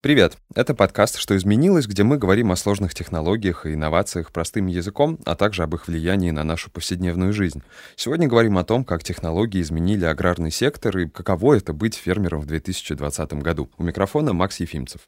Привет! 0.00 0.38
Это 0.54 0.76
подкаст 0.76 1.18
«Что 1.18 1.36
изменилось?», 1.36 1.88
где 1.88 2.04
мы 2.04 2.18
говорим 2.18 2.52
о 2.52 2.56
сложных 2.56 2.94
технологиях 2.94 3.66
и 3.66 3.74
инновациях 3.74 4.30
простым 4.30 4.66
языком, 4.66 5.18
а 5.26 5.34
также 5.34 5.64
об 5.64 5.74
их 5.74 5.88
влиянии 5.88 6.30
на 6.30 6.44
нашу 6.44 6.70
повседневную 6.70 7.32
жизнь. 7.32 7.64
Сегодня 7.96 8.28
говорим 8.28 8.58
о 8.58 8.64
том, 8.64 8.84
как 8.84 9.02
технологии 9.02 9.60
изменили 9.60 10.04
аграрный 10.04 10.52
сектор 10.52 10.96
и 10.98 11.08
каково 11.08 11.56
это 11.56 11.72
быть 11.72 11.96
фермером 11.96 12.42
в 12.42 12.46
2020 12.46 13.32
году. 13.42 13.70
У 13.76 13.82
микрофона 13.82 14.32
Макс 14.32 14.60
Ефимцев. 14.60 15.00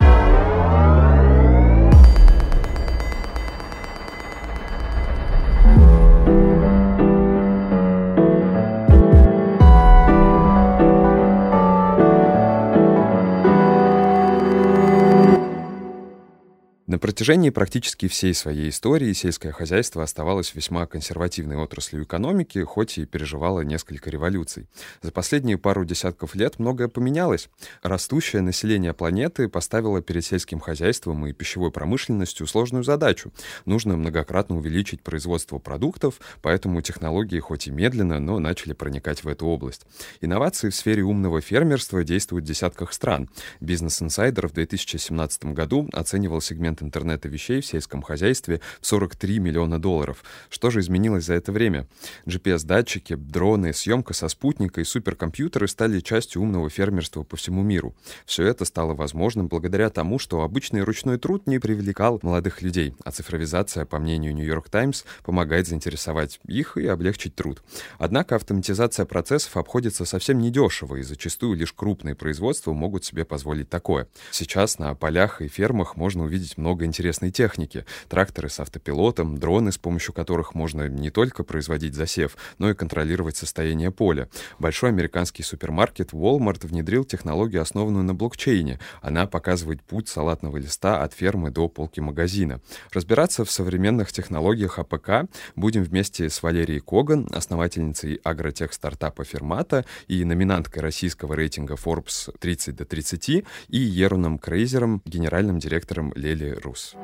На 16.90 16.98
протяжении 16.98 17.50
практически 17.50 18.08
всей 18.08 18.34
своей 18.34 18.68
истории 18.68 19.12
сельское 19.12 19.52
хозяйство 19.52 20.02
оставалось 20.02 20.56
весьма 20.56 20.86
консервативной 20.86 21.54
отраслью 21.54 22.02
экономики, 22.02 22.64
хоть 22.64 22.98
и 22.98 23.06
переживало 23.06 23.60
несколько 23.60 24.10
революций. 24.10 24.66
За 25.00 25.12
последние 25.12 25.56
пару 25.56 25.84
десятков 25.84 26.34
лет 26.34 26.58
многое 26.58 26.88
поменялось. 26.88 27.48
Растущее 27.84 28.42
население 28.42 28.92
планеты 28.92 29.48
поставило 29.48 30.02
перед 30.02 30.24
сельским 30.24 30.58
хозяйством 30.58 31.28
и 31.28 31.32
пищевой 31.32 31.70
промышленностью 31.70 32.48
сложную 32.48 32.82
задачу. 32.82 33.32
Нужно 33.66 33.96
многократно 33.96 34.56
увеличить 34.56 35.00
производство 35.00 35.58
продуктов, 35.60 36.18
поэтому 36.42 36.82
технологии 36.82 37.38
хоть 37.38 37.68
и 37.68 37.70
медленно, 37.70 38.18
но 38.18 38.40
начали 38.40 38.72
проникать 38.72 39.22
в 39.22 39.28
эту 39.28 39.46
область. 39.46 39.86
Инновации 40.20 40.70
в 40.70 40.74
сфере 40.74 41.04
умного 41.04 41.40
фермерства 41.40 42.02
действуют 42.02 42.46
в 42.46 42.48
десятках 42.48 42.92
стран. 42.92 43.30
Бизнес 43.60 44.02
Insider 44.02 44.48
в 44.48 44.54
2017 44.54 45.44
году 45.54 45.88
оценивал 45.92 46.40
сегмент 46.40 46.79
интернета 46.82 47.28
вещей 47.28 47.60
в 47.60 47.66
сельском 47.66 48.02
хозяйстве 48.02 48.60
в 48.80 48.86
43 48.86 49.38
миллиона 49.38 49.80
долларов. 49.80 50.22
Что 50.48 50.70
же 50.70 50.80
изменилось 50.80 51.24
за 51.24 51.34
это 51.34 51.52
время? 51.52 51.86
GPS-датчики, 52.26 53.16
дроны, 53.16 53.72
съемка 53.72 54.14
со 54.14 54.28
спутника 54.28 54.80
и 54.80 54.84
суперкомпьютеры 54.84 55.68
стали 55.68 56.00
частью 56.00 56.42
умного 56.42 56.70
фермерства 56.70 57.22
по 57.22 57.36
всему 57.36 57.62
миру. 57.62 57.94
Все 58.24 58.46
это 58.46 58.64
стало 58.64 58.94
возможным 58.94 59.48
благодаря 59.48 59.90
тому, 59.90 60.18
что 60.18 60.42
обычный 60.42 60.82
ручной 60.82 61.18
труд 61.18 61.46
не 61.46 61.58
привлекал 61.58 62.18
молодых 62.22 62.62
людей, 62.62 62.94
а 63.04 63.10
цифровизация, 63.10 63.84
по 63.84 63.98
мнению 63.98 64.34
Нью-Йорк 64.34 64.68
Таймс, 64.68 65.04
помогает 65.24 65.66
заинтересовать 65.66 66.40
их 66.46 66.76
и 66.76 66.86
облегчить 66.86 67.34
труд. 67.34 67.62
Однако 67.98 68.36
автоматизация 68.36 69.06
процессов 69.06 69.56
обходится 69.56 70.04
совсем 70.04 70.38
недешево, 70.38 70.96
и 70.96 71.02
зачастую 71.02 71.56
лишь 71.56 71.72
крупные 71.72 72.14
производства 72.14 72.72
могут 72.72 73.04
себе 73.04 73.24
позволить 73.24 73.68
такое. 73.68 74.08
Сейчас 74.30 74.78
на 74.78 74.94
полях 74.94 75.40
и 75.42 75.48
фермах 75.48 75.96
можно 75.96 76.24
увидеть 76.24 76.56
много 76.56 76.69
много 76.70 76.84
интересной 76.84 77.32
техники. 77.32 77.84
Тракторы 78.08 78.48
с 78.48 78.60
автопилотом, 78.60 79.38
дроны, 79.38 79.72
с 79.72 79.78
помощью 79.78 80.14
которых 80.14 80.54
можно 80.54 80.86
не 80.88 81.10
только 81.10 81.42
производить 81.42 81.96
засев, 81.96 82.36
но 82.58 82.70
и 82.70 82.74
контролировать 82.74 83.36
состояние 83.36 83.90
поля. 83.90 84.28
Большой 84.60 84.90
американский 84.90 85.42
супермаркет 85.42 86.12
Walmart 86.12 86.64
внедрил 86.64 87.04
технологию, 87.04 87.60
основанную 87.62 88.04
на 88.04 88.14
блокчейне. 88.14 88.78
Она 89.02 89.26
показывает 89.26 89.82
путь 89.82 90.06
салатного 90.06 90.58
листа 90.58 91.02
от 91.02 91.12
фермы 91.12 91.50
до 91.50 91.66
полки 91.68 91.98
магазина. 91.98 92.60
Разбираться 92.92 93.44
в 93.44 93.50
современных 93.50 94.12
технологиях 94.12 94.78
АПК 94.78 95.28
будем 95.56 95.82
вместе 95.82 96.30
с 96.30 96.40
Валерией 96.40 96.78
Коган, 96.78 97.26
основательницей 97.32 98.20
агротех-стартапа 98.22 99.24
Fermata 99.24 99.84
и 100.06 100.24
номинанткой 100.24 100.82
российского 100.82 101.34
рейтинга 101.34 101.74
Forbes 101.74 102.32
30 102.38 102.76
до 102.76 102.84
30, 102.84 103.28
и 103.28 103.44
Еруном 103.76 104.38
Крейзером, 104.38 105.02
генеральным 105.04 105.58
директором 105.58 106.12
Lely 106.14 106.59
Рус. 106.60 106.94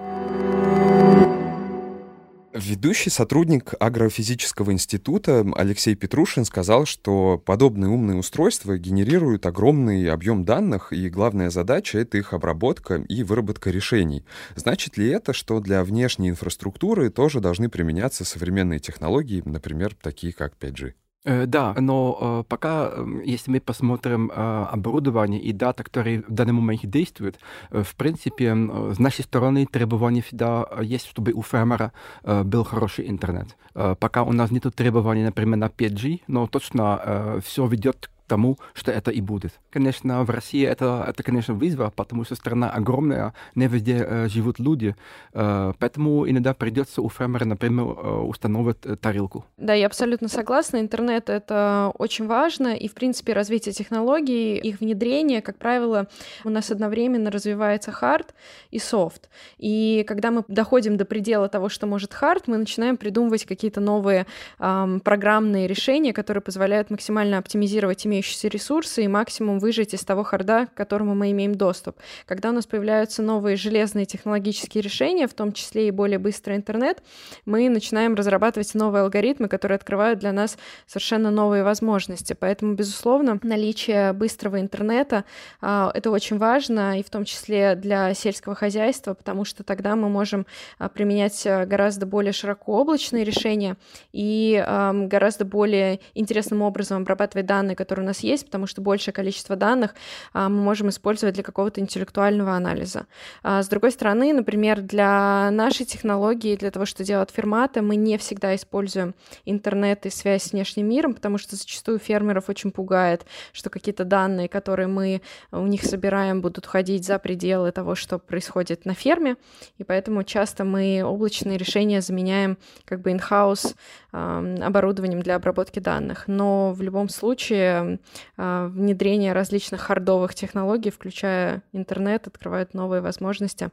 Ведущий 2.57 3.11
сотрудник 3.11 3.75
Агрофизического 3.79 4.73
института 4.73 5.45
Алексей 5.57 5.95
Петрушин 5.95 6.47
сказал, 6.47 6.87
что 6.87 7.37
подобные 7.45 7.91
умные 7.91 8.17
устройства 8.17 8.79
генерируют 8.79 9.45
огромный 9.45 10.11
объем 10.11 10.47
данных, 10.47 10.91
и 10.91 11.11
главная 11.11 11.51
задача— 11.51 11.99
это 12.01 12.17
их 12.17 12.33
обработка 12.33 12.95
и 12.97 13.23
выработка 13.25 13.71
решений. 13.71 14.25
Значит 14.55 14.97
ли 14.97 15.07
это, 15.09 15.35
что 15.35 15.61
для 15.61 15.85
внешней 15.85 16.31
инфраструктуры 16.31 17.11
тоже 17.11 17.41
должны 17.41 17.69
применяться 17.69 18.25
современные 18.25 18.79
технологии, 18.79 19.43
например, 19.45 19.95
такие 19.95 20.33
как 20.33 20.55
5G? 20.59 20.95
Э, 21.27 21.47
да, 21.47 21.75
но 21.81 22.19
э, 22.21 22.45
пока, 22.49 22.89
эм, 22.89 23.21
если 23.21 23.51
мы 23.51 23.61
посмотрим 23.61 24.31
э, 24.31 24.67
оборудование 24.73 25.41
и 25.41 25.53
дата, 25.53 25.83
которые 25.83 26.23
в 26.23 26.33
данный 26.33 26.53
момент 26.53 26.87
действуют, 26.87 27.37
в 27.71 27.97
принципе, 27.97 28.55
с 28.55 28.99
нашей 28.99 29.25
стороны 29.25 29.67
требования 29.67 30.23
всегда 30.23 30.67
есть, 30.83 31.09
чтобы 31.09 31.33
у 31.33 31.43
фермера 31.43 31.93
был 32.25 32.65
хороший 32.65 33.09
интернет. 33.09 33.57
Пока 33.75 34.23
у 34.23 34.33
нас 34.33 34.51
нет 34.51 34.67
требований, 34.75 35.25
например, 35.25 35.57
на 35.57 35.67
5G, 35.67 36.23
но 36.29 36.47
точно 36.47 37.41
все 37.45 37.67
ведет 37.67 38.11
тому, 38.27 38.59
что 38.75 38.93
это 38.93 39.11
и 39.11 39.21
будет. 39.21 39.53
Конечно, 39.71 40.25
в 40.25 40.31
России 40.31 40.65
это, 40.65 41.05
это 41.09 41.23
конечно, 41.23 41.55
вызов, 41.55 41.95
потому 41.95 42.25
что 42.25 42.35
страна 42.35 42.71
огромная, 42.71 43.33
не 43.55 43.67
везде 43.67 44.05
э, 44.07 44.29
живут 44.29 44.59
люди, 44.59 44.95
э, 45.33 45.73
поэтому 45.79 46.29
иногда 46.29 46.55
придется 46.55 47.03
у 47.03 47.09
фермера, 47.09 47.45
например, 47.45 47.87
э, 47.87 48.21
установить 48.21 48.77
э, 48.85 48.97
тарелку. 48.97 49.45
Да, 49.57 49.75
я 49.75 49.87
абсолютно 49.87 50.29
согласна. 50.29 50.81
Интернет— 50.81 51.29
это 51.31 51.93
очень 51.99 52.27
важно, 52.27 52.75
и, 52.75 52.89
в 52.89 52.95
принципе, 52.95 53.33
развитие 53.33 53.73
технологий, 53.73 54.57
их 54.57 54.81
внедрение, 54.81 55.43
как 55.43 55.57
правило, 55.57 56.07
у 56.45 56.51
нас 56.51 56.71
одновременно 56.71 57.31
развивается 57.31 57.93
хард 57.93 58.35
и 58.71 58.79
софт. 58.79 59.29
И 59.59 60.05
когда 60.07 60.31
мы 60.31 60.45
доходим 60.49 60.97
до 60.97 61.05
предела 61.05 61.49
того, 61.49 61.69
что 61.69 61.87
может 61.87 62.13
хард, 62.13 62.49
мы 62.49 62.59
начинаем 62.59 62.97
придумывать 62.97 63.45
какие-то 63.45 63.81
новые 63.81 64.27
эм, 64.59 65.01
программные 65.01 65.67
решения, 65.67 66.13
которые 66.13 66.43
позволяют 66.43 66.91
максимально 66.91 67.39
оптимизировать 67.39 68.07
имеющиеся 68.07 68.16
имеющиеся 68.17 68.49
ресурсы 68.49 69.05
и 69.05 69.09
максимум 69.09 69.59
выжить 69.59 69.93
из 69.93 70.05
того 70.05 70.25
харда, 70.25 70.67
к 70.67 70.75
которому 70.75 71.15
мы 71.15 71.31
имеем 71.33 71.55
доступ. 71.55 71.99
Когда 72.25 72.49
у 72.51 72.53
нас 72.53 72.67
появляются 72.67 73.23
новые 73.23 73.57
железные 73.57 74.07
технологические 74.07 74.83
решения, 74.83 75.27
в 75.27 75.35
том 75.35 75.53
числе 75.53 75.89
и 75.89 75.91
более 75.91 76.19
быстрый 76.19 76.57
интернет, 76.57 77.03
мы 77.45 77.69
начинаем 77.69 78.15
разрабатывать 78.15 78.75
новые 78.75 79.03
алгоритмы, 79.03 79.49
которые 79.49 79.77
открывают 79.77 80.19
для 80.19 80.33
нас 80.33 80.57
совершенно 80.87 81.31
новые 81.31 81.63
возможности. 81.63 82.35
Поэтому, 82.39 82.75
безусловно, 82.75 83.39
наличие 83.43 84.13
быстрого 84.15 84.61
интернета 84.61 85.25
а, 85.61 85.91
это 85.95 86.11
очень 86.11 86.39
важно, 86.39 86.99
и 86.99 87.03
в 87.03 87.11
том 87.11 87.25
числе 87.25 87.75
для 87.75 88.15
сельского 88.15 88.55
хозяйства, 88.55 89.13
потому 89.15 89.45
что 89.45 89.63
тогда 89.63 89.95
мы 89.95 90.09
можем 90.09 90.47
а, 90.79 90.89
применять 90.89 91.47
а, 91.47 91.67
гораздо 91.67 92.07
более 92.07 92.33
широко 92.33 92.81
облачные 92.81 93.25
решения 93.25 93.77
и 94.13 94.65
гораздо 94.67 95.45
более 95.45 96.01
интересным 96.15 96.63
образом 96.63 97.03
обрабатывать 97.03 97.47
данные, 97.47 97.77
которые 97.77 98.06
нас 98.07 98.21
есть, 98.21 98.47
потому 98.47 98.67
что 98.67 98.81
большее 98.81 99.13
количество 99.13 99.57
данных 99.57 99.95
а, 100.33 100.49
мы 100.49 100.63
можем 100.63 100.89
использовать 100.89 101.35
для 101.35 101.45
какого-то 101.45 101.81
интеллектуального 101.81 102.53
анализа. 102.53 103.07
А, 103.43 103.63
с 103.63 103.69
другой 103.69 103.93
стороны, 103.93 104.33
например, 104.33 104.81
для 104.81 105.51
нашей 105.51 105.85
технологии, 105.85 106.57
для 106.57 106.71
того, 106.71 106.87
что 106.87 107.05
делают 107.05 107.31
ферматы, 107.31 107.83
мы 107.83 107.97
не 107.97 108.17
всегда 108.19 108.55
используем 108.55 109.15
интернет 109.45 110.07
и 110.07 110.11
связь 110.11 110.45
с 110.45 110.53
внешним 110.53 110.89
миром, 110.89 111.15
потому 111.15 111.39
что 111.39 111.57
зачастую 111.57 111.99
фермеров 111.99 112.49
очень 112.49 112.71
пугает, 112.71 113.27
что 113.53 113.71
какие-то 113.71 114.05
данные, 114.05 114.49
которые 114.49 114.87
мы 114.87 115.21
у 115.53 115.67
них 115.67 115.83
собираем, 115.83 116.41
будут 116.41 116.67
ходить 116.67 117.05
за 117.05 117.19
пределы 117.19 117.73
того, 117.73 117.95
что 117.95 118.19
происходит 118.19 118.85
на 118.85 118.95
ферме, 118.95 119.37
и 119.79 119.85
поэтому 119.85 120.23
часто 120.23 120.65
мы 120.65 121.03
облачные 121.05 121.59
решения 121.59 122.01
заменяем 122.01 122.59
как 122.85 123.01
бы 123.01 123.11
in-house 123.11 123.75
оборудованием 124.13 125.21
для 125.23 125.37
обработки 125.37 125.79
данных. 125.79 126.25
Но 126.27 126.73
в 126.73 126.81
любом 126.81 127.09
случае 127.09 127.96
а, 128.37 128.69
внедрение 128.69 129.33
различных 129.33 129.81
хардовых 129.81 130.35
технологий, 130.35 130.91
включая 130.91 131.63
интернет, 131.73 132.27
открывает 132.27 132.75
новые 132.75 133.01
возможности 133.01 133.71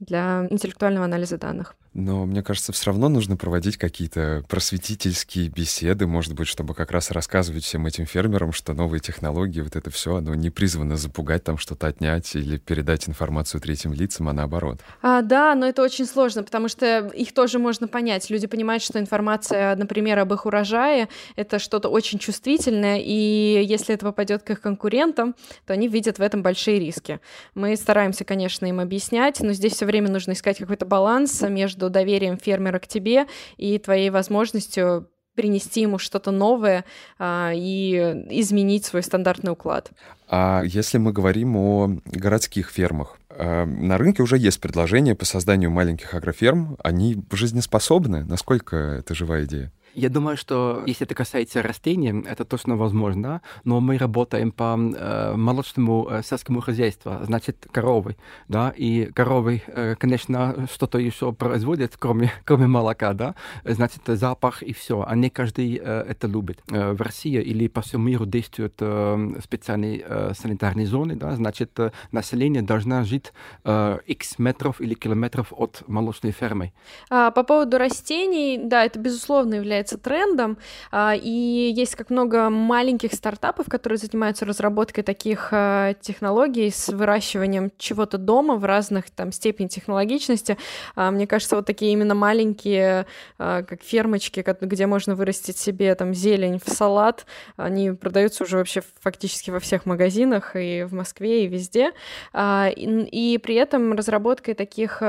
для 0.00 0.46
интеллектуального 0.50 1.04
анализа 1.04 1.38
данных. 1.38 1.76
Но 1.92 2.24
мне 2.24 2.42
кажется, 2.42 2.72
все 2.72 2.86
равно 2.86 3.08
нужно 3.08 3.36
проводить 3.36 3.76
какие-то 3.76 4.44
просветительские 4.48 5.48
беседы, 5.48 6.06
может 6.06 6.34
быть, 6.34 6.46
чтобы 6.46 6.74
как 6.74 6.92
раз 6.92 7.10
рассказывать 7.10 7.64
всем 7.64 7.84
этим 7.84 8.06
фермерам, 8.06 8.52
что 8.52 8.74
новые 8.74 9.00
технологии, 9.00 9.60
вот 9.60 9.74
это 9.74 9.90
все, 9.90 10.16
оно 10.16 10.34
не 10.36 10.50
призвано 10.50 10.96
запугать, 10.96 11.42
там 11.42 11.58
что-то 11.58 11.88
отнять 11.88 12.36
или 12.36 12.58
передать 12.58 13.08
информацию 13.08 13.60
третьим 13.60 13.92
лицам, 13.92 14.28
а 14.28 14.32
наоборот. 14.32 14.78
А, 15.02 15.22
да, 15.22 15.56
но 15.56 15.66
это 15.66 15.82
очень 15.82 16.06
сложно, 16.06 16.44
потому 16.44 16.68
что 16.68 17.08
их 17.08 17.34
тоже 17.34 17.58
можно 17.58 17.88
понять. 17.88 18.30
Люди 18.30 18.46
понимают, 18.46 18.84
что 18.84 19.00
информация, 19.00 19.74
например, 19.74 20.20
об 20.20 20.32
их 20.32 20.46
урожае, 20.46 21.08
это 21.34 21.58
что-то 21.58 21.88
очень 21.88 22.20
чувствительное, 22.20 23.00
и 23.02 23.64
если 23.64 23.96
это 23.96 24.06
попадет 24.06 24.44
к 24.44 24.50
их 24.50 24.60
конкурентам, 24.60 25.34
то 25.66 25.72
они 25.72 25.88
видят 25.88 26.20
в 26.20 26.22
этом 26.22 26.42
большие 26.42 26.78
риски. 26.78 27.18
Мы 27.56 27.74
стараемся, 27.74 28.24
конечно, 28.24 28.66
им 28.66 28.78
объяснять, 28.78 29.40
но 29.40 29.52
здесь 29.52 29.72
все 29.72 29.86
время 29.90 30.10
нужно 30.10 30.32
искать 30.32 30.58
какой-то 30.58 30.86
баланс 30.86 31.42
между 31.42 31.90
доверием 31.90 32.38
фермера 32.38 32.78
к 32.78 32.86
тебе 32.86 33.26
и 33.56 33.78
твоей 33.78 34.10
возможностью 34.10 35.08
принести 35.34 35.82
ему 35.82 35.98
что-то 35.98 36.30
новое 36.32 36.84
а, 37.18 37.52
и 37.54 37.94
изменить 38.30 38.84
свой 38.84 39.02
стандартный 39.02 39.52
уклад. 39.52 39.90
А 40.28 40.62
если 40.64 40.98
мы 40.98 41.12
говорим 41.12 41.56
о 41.56 41.88
городских 42.04 42.68
фермах, 42.70 43.18
а, 43.30 43.64
на 43.64 43.96
рынке 43.96 44.22
уже 44.22 44.36
есть 44.36 44.60
предложения 44.60 45.14
по 45.14 45.24
созданию 45.24 45.70
маленьких 45.70 46.14
агроферм. 46.14 46.76
Они 46.82 47.24
жизнеспособны? 47.32 48.24
Насколько 48.24 48.76
это 48.76 49.14
живая 49.14 49.44
идея? 49.44 49.72
Я 49.94 50.08
думаю, 50.08 50.36
что 50.36 50.82
если 50.86 51.06
это 51.06 51.14
касается 51.14 51.62
растений, 51.62 52.24
это 52.26 52.44
точно 52.44 52.76
возможно, 52.76 53.42
но 53.64 53.80
мы 53.80 53.98
работаем 53.98 54.52
по 54.52 54.76
э, 54.78 55.34
молочному 55.36 56.06
э, 56.10 56.22
сельскому 56.22 56.60
хозяйству, 56.60 57.18
значит, 57.22 57.66
коровы, 57.72 58.16
да, 58.48 58.72
и 58.76 59.06
коровы, 59.06 59.62
э, 59.66 59.96
конечно, 59.98 60.66
что-то 60.72 60.98
еще 60.98 61.32
производят, 61.32 61.96
кроме, 61.98 62.30
кроме 62.44 62.66
молока, 62.66 63.12
да, 63.14 63.34
значит, 63.64 64.02
запах 64.06 64.62
и 64.62 64.72
все, 64.72 65.04
а 65.06 65.16
не 65.16 65.28
каждый 65.28 65.80
э, 65.82 66.04
это 66.08 66.28
любит. 66.28 66.60
Э, 66.70 66.92
в 66.92 67.02
России 67.02 67.40
или 67.40 67.68
по 67.68 67.80
всему 67.80 68.04
миру 68.04 68.26
действуют 68.26 68.74
э, 68.78 69.40
специальные 69.42 70.04
э, 70.06 70.32
санитарные 70.38 70.86
зоны, 70.86 71.16
да, 71.16 71.34
значит, 71.34 71.78
э, 71.78 71.90
население 72.12 72.62
должно 72.62 73.02
жить 73.04 73.32
э, 73.64 73.98
x 74.06 74.38
метров 74.38 74.80
или 74.80 74.94
километров 74.94 75.52
от 75.56 75.82
молочной 75.88 76.32
фермы. 76.32 76.72
А, 77.10 77.30
по 77.30 77.42
поводу 77.42 77.78
растений, 77.78 78.58
да, 78.62 78.84
это, 78.84 78.98
безусловно, 78.98 79.54
является 79.54 79.79
является 79.80 79.98
трендом, 79.98 80.58
а, 80.90 81.14
и 81.14 81.72
есть 81.74 81.96
как 81.96 82.10
много 82.10 82.50
маленьких 82.50 83.12
стартапов, 83.14 83.66
которые 83.68 83.98
занимаются 83.98 84.44
разработкой 84.44 85.04
таких 85.04 85.48
а, 85.52 85.94
технологий 85.94 86.70
с 86.70 86.88
выращиванием 86.88 87.72
чего-то 87.78 88.18
дома 88.18 88.56
в 88.56 88.64
разных 88.64 89.10
там 89.10 89.32
степени 89.32 89.68
технологичности. 89.68 90.58
А, 90.96 91.10
мне 91.10 91.26
кажется, 91.26 91.56
вот 91.56 91.66
такие 91.66 91.92
именно 91.92 92.14
маленькие, 92.14 93.06
как 93.38 93.82
фермочки, 93.82 94.44
где 94.60 94.86
можно 94.86 95.14
вырастить 95.14 95.56
себе 95.58 95.94
там 95.94 96.14
зелень 96.14 96.60
в 96.64 96.68
салат, 96.68 97.26
они 97.56 97.92
продаются 97.92 98.44
уже 98.44 98.58
вообще 98.58 98.82
фактически 99.00 99.50
во 99.50 99.60
всех 99.60 99.86
магазинах 99.86 100.56
и 100.56 100.84
в 100.84 100.92
Москве, 100.92 101.44
и 101.44 101.46
везде. 101.46 101.92
И 102.36 103.40
при 103.42 103.54
этом 103.54 103.92
разработкой 103.92 104.54
таких 104.54 105.02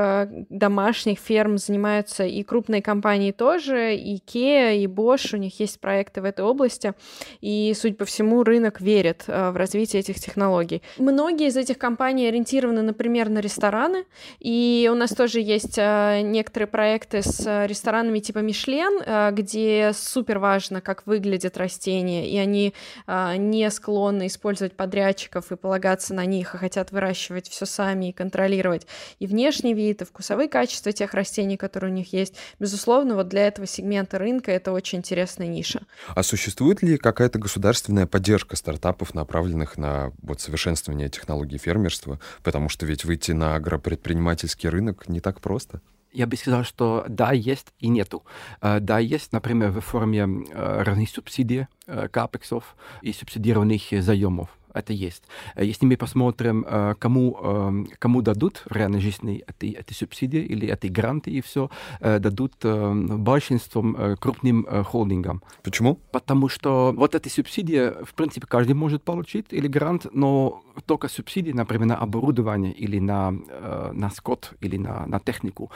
домашних 0.48 1.18
ферм 1.18 1.58
занимаются 1.58 2.24
и 2.24 2.42
крупные 2.42 2.82
компании 2.82 3.32
тоже, 3.32 3.94
и 3.94 4.18
Ikea, 4.62 4.76
и 4.76 4.86
Bosch, 4.86 5.34
у 5.34 5.38
них 5.38 5.58
есть 5.60 5.80
проекты 5.80 6.20
в 6.20 6.24
этой 6.24 6.44
области, 6.44 6.94
и, 7.40 7.74
судя 7.76 7.94
по 7.96 8.04
всему, 8.04 8.42
рынок 8.44 8.80
верит 8.80 9.24
э, 9.26 9.50
в 9.50 9.56
развитие 9.56 10.00
этих 10.00 10.16
технологий. 10.16 10.82
Многие 10.98 11.48
из 11.48 11.56
этих 11.56 11.78
компаний 11.78 12.28
ориентированы, 12.28 12.82
например, 12.82 13.28
на 13.28 13.38
рестораны, 13.38 14.04
и 14.40 14.88
у 14.90 14.94
нас 14.94 15.10
тоже 15.10 15.40
есть 15.40 15.76
э, 15.76 16.20
некоторые 16.22 16.66
проекты 16.68 17.22
с 17.22 17.66
ресторанами 17.66 18.18
типа 18.20 18.38
Мишлен, 18.38 19.02
э, 19.04 19.30
где 19.32 19.92
супер 19.94 20.38
важно, 20.38 20.80
как 20.80 21.06
выглядят 21.06 21.56
растения, 21.56 22.28
и 22.28 22.36
они 22.38 22.74
не 23.06 23.70
склонны 23.70 24.26
использовать 24.26 24.74
подрядчиков 24.74 25.50
и 25.52 25.56
полагаться 25.56 26.14
на 26.14 26.24
них, 26.24 26.54
а 26.54 26.58
хотят 26.58 26.92
выращивать 26.92 27.48
все 27.48 27.66
сами 27.66 28.10
и 28.10 28.12
контролировать 28.12 28.86
и 29.18 29.26
внешний 29.26 29.74
вид, 29.74 30.02
и 30.02 30.04
вкусовые 30.04 30.48
качества 30.48 30.92
тех 30.92 31.14
растений, 31.14 31.56
которые 31.56 31.90
у 31.90 31.94
них 31.94 32.12
есть. 32.12 32.34
Безусловно, 32.58 33.14
вот 33.14 33.28
для 33.28 33.46
этого 33.46 33.66
сегмента 33.66 34.18
рынка 34.18 34.51
это 34.52 34.72
очень 34.72 34.98
интересная 34.98 35.46
ниша. 35.46 35.82
А 36.14 36.22
существует 36.22 36.82
ли 36.82 36.96
какая-то 36.96 37.38
государственная 37.38 38.06
поддержка 38.06 38.56
стартапов, 38.56 39.14
направленных 39.14 39.78
на 39.78 40.12
вот, 40.22 40.40
совершенствование 40.40 41.08
технологий 41.08 41.58
фермерства? 41.58 42.20
Потому 42.42 42.68
что 42.68 42.86
ведь 42.86 43.04
выйти 43.04 43.32
на 43.32 43.54
агропредпринимательский 43.54 44.68
рынок 44.68 45.08
не 45.08 45.20
так 45.20 45.40
просто. 45.40 45.80
Я 46.12 46.26
бы 46.26 46.36
сказал, 46.36 46.62
что 46.62 47.06
да, 47.08 47.32
есть 47.32 47.68
и 47.78 47.88
нету. 47.88 48.22
Э, 48.60 48.80
да, 48.80 48.98
есть, 48.98 49.32
например, 49.32 49.70
в 49.70 49.80
форме 49.80 50.20
э, 50.50 50.82
разных 50.82 51.08
субсидий, 51.08 51.68
э, 51.86 52.08
капексов 52.08 52.76
и 53.00 53.12
субсидированных 53.12 53.82
заемов 53.90 54.50
это 54.74 54.92
есть. 54.92 55.24
Э, 55.54 55.64
если 55.64 55.86
мы 55.86 55.96
посмотрим, 55.96 56.64
э, 56.68 56.94
кому, 56.98 57.38
эм, 57.42 57.88
кому 57.98 58.22
дадут 58.22 58.62
в 58.68 58.76
реальной 58.76 59.00
жизни 59.00 59.44
эти, 59.46 59.72
эти 59.76 59.92
субсидии 59.92 60.40
или 60.40 60.68
эти 60.68 60.86
гранты 60.86 61.30
и 61.30 61.40
все, 61.40 61.70
э, 62.00 62.18
дадут 62.18 62.52
большинством 62.62 64.16
крупным 64.20 64.66
холдингам. 64.84 65.42
Почему? 65.62 65.98
Потому 66.12 66.48
что 66.48 66.92
вот 66.96 67.14
эти 67.14 67.28
субсидии, 67.28 68.04
в 68.04 68.14
принципе, 68.14 68.46
каждый 68.46 68.74
может 68.74 69.02
получить 69.02 69.46
или 69.50 69.66
грант, 69.66 70.06
но 70.12 70.62
только 70.86 71.08
субсидии, 71.08 71.52
например, 71.52 71.86
на 71.86 71.96
оборудование 71.96 72.72
или 72.72 72.98
на, 72.98 73.30
на 73.92 74.10
скот 74.10 74.52
или 74.60 74.76
на, 74.76 75.06
на 75.06 75.18
технику, 75.18 75.70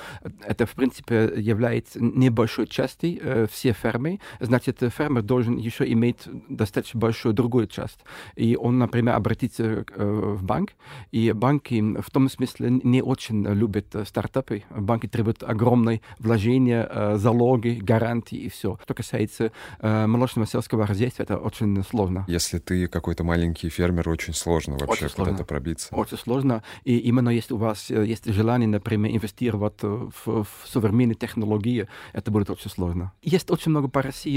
это, 0.47 0.67
в 0.67 0.73
принципе, 0.73 1.33
является 1.37 2.03
небольшой 2.03 2.67
частью 2.67 3.49
всей 3.49 3.73
фермы. 3.73 4.21
Значит, 4.41 4.83
фермер 4.97 5.23
должен 5.23 5.57
еще 5.57 5.91
иметь 5.93 6.29
достаточно 6.49 7.01
большую 7.01 7.35
другую 7.35 7.67
часть. 7.67 7.99
И 8.37 8.57
он, 8.57 8.79
например, 8.87 9.15
обратиться 9.15 9.65
э, 9.65 10.35
в 10.37 10.43
банк, 10.43 10.71
и 11.13 11.33
банки 11.33 12.01
в 12.01 12.11
том 12.11 12.29
смысле 12.29 12.71
не 12.83 13.03
очень 13.03 13.45
любят 13.45 13.95
э, 13.95 14.05
стартапы. 14.05 14.63
Банки 14.71 15.07
требуют 15.07 15.43
огромные 15.43 16.01
вложения, 16.19 16.89
э, 16.89 17.17
залоги, 17.17 17.79
гарантии 17.83 18.39
и 18.39 18.49
все. 18.49 18.79
Что 18.83 18.95
касается 18.95 19.53
молочного 19.83 20.47
сельского 20.47 20.87
хозяйства, 20.87 21.23
это 21.25 21.37
очень 21.39 21.83
сложно. 21.85 22.25
Если 22.29 22.59
ты 22.59 22.87
какой-то 22.89 23.25
маленький 23.25 23.69
фермер, 23.69 24.09
очень 24.09 24.35
сложно 24.35 24.77
вообще 24.79 25.09
куда-то 25.09 25.45
пробиться. 25.45 25.95
Очень 25.95 26.19
сложно. 26.19 26.63
И 26.85 26.99
именно 26.99 27.31
если 27.31 27.55
у 27.55 27.59
вас 27.59 27.91
есть 27.91 28.27
желание, 28.33 28.69
например, 28.69 29.13
инвестировать 29.13 29.83
в, 29.83 30.13
в 30.25 30.47
современные 30.65 31.15
технологии, 31.15 31.89
это 32.13 32.31
будет 32.31 32.51
очень 32.51 32.71
сложно. 32.71 33.13
Есть 33.23 33.51
очень 33.51 33.71
много 33.71 33.89
по 33.89 34.03
России 34.03 34.37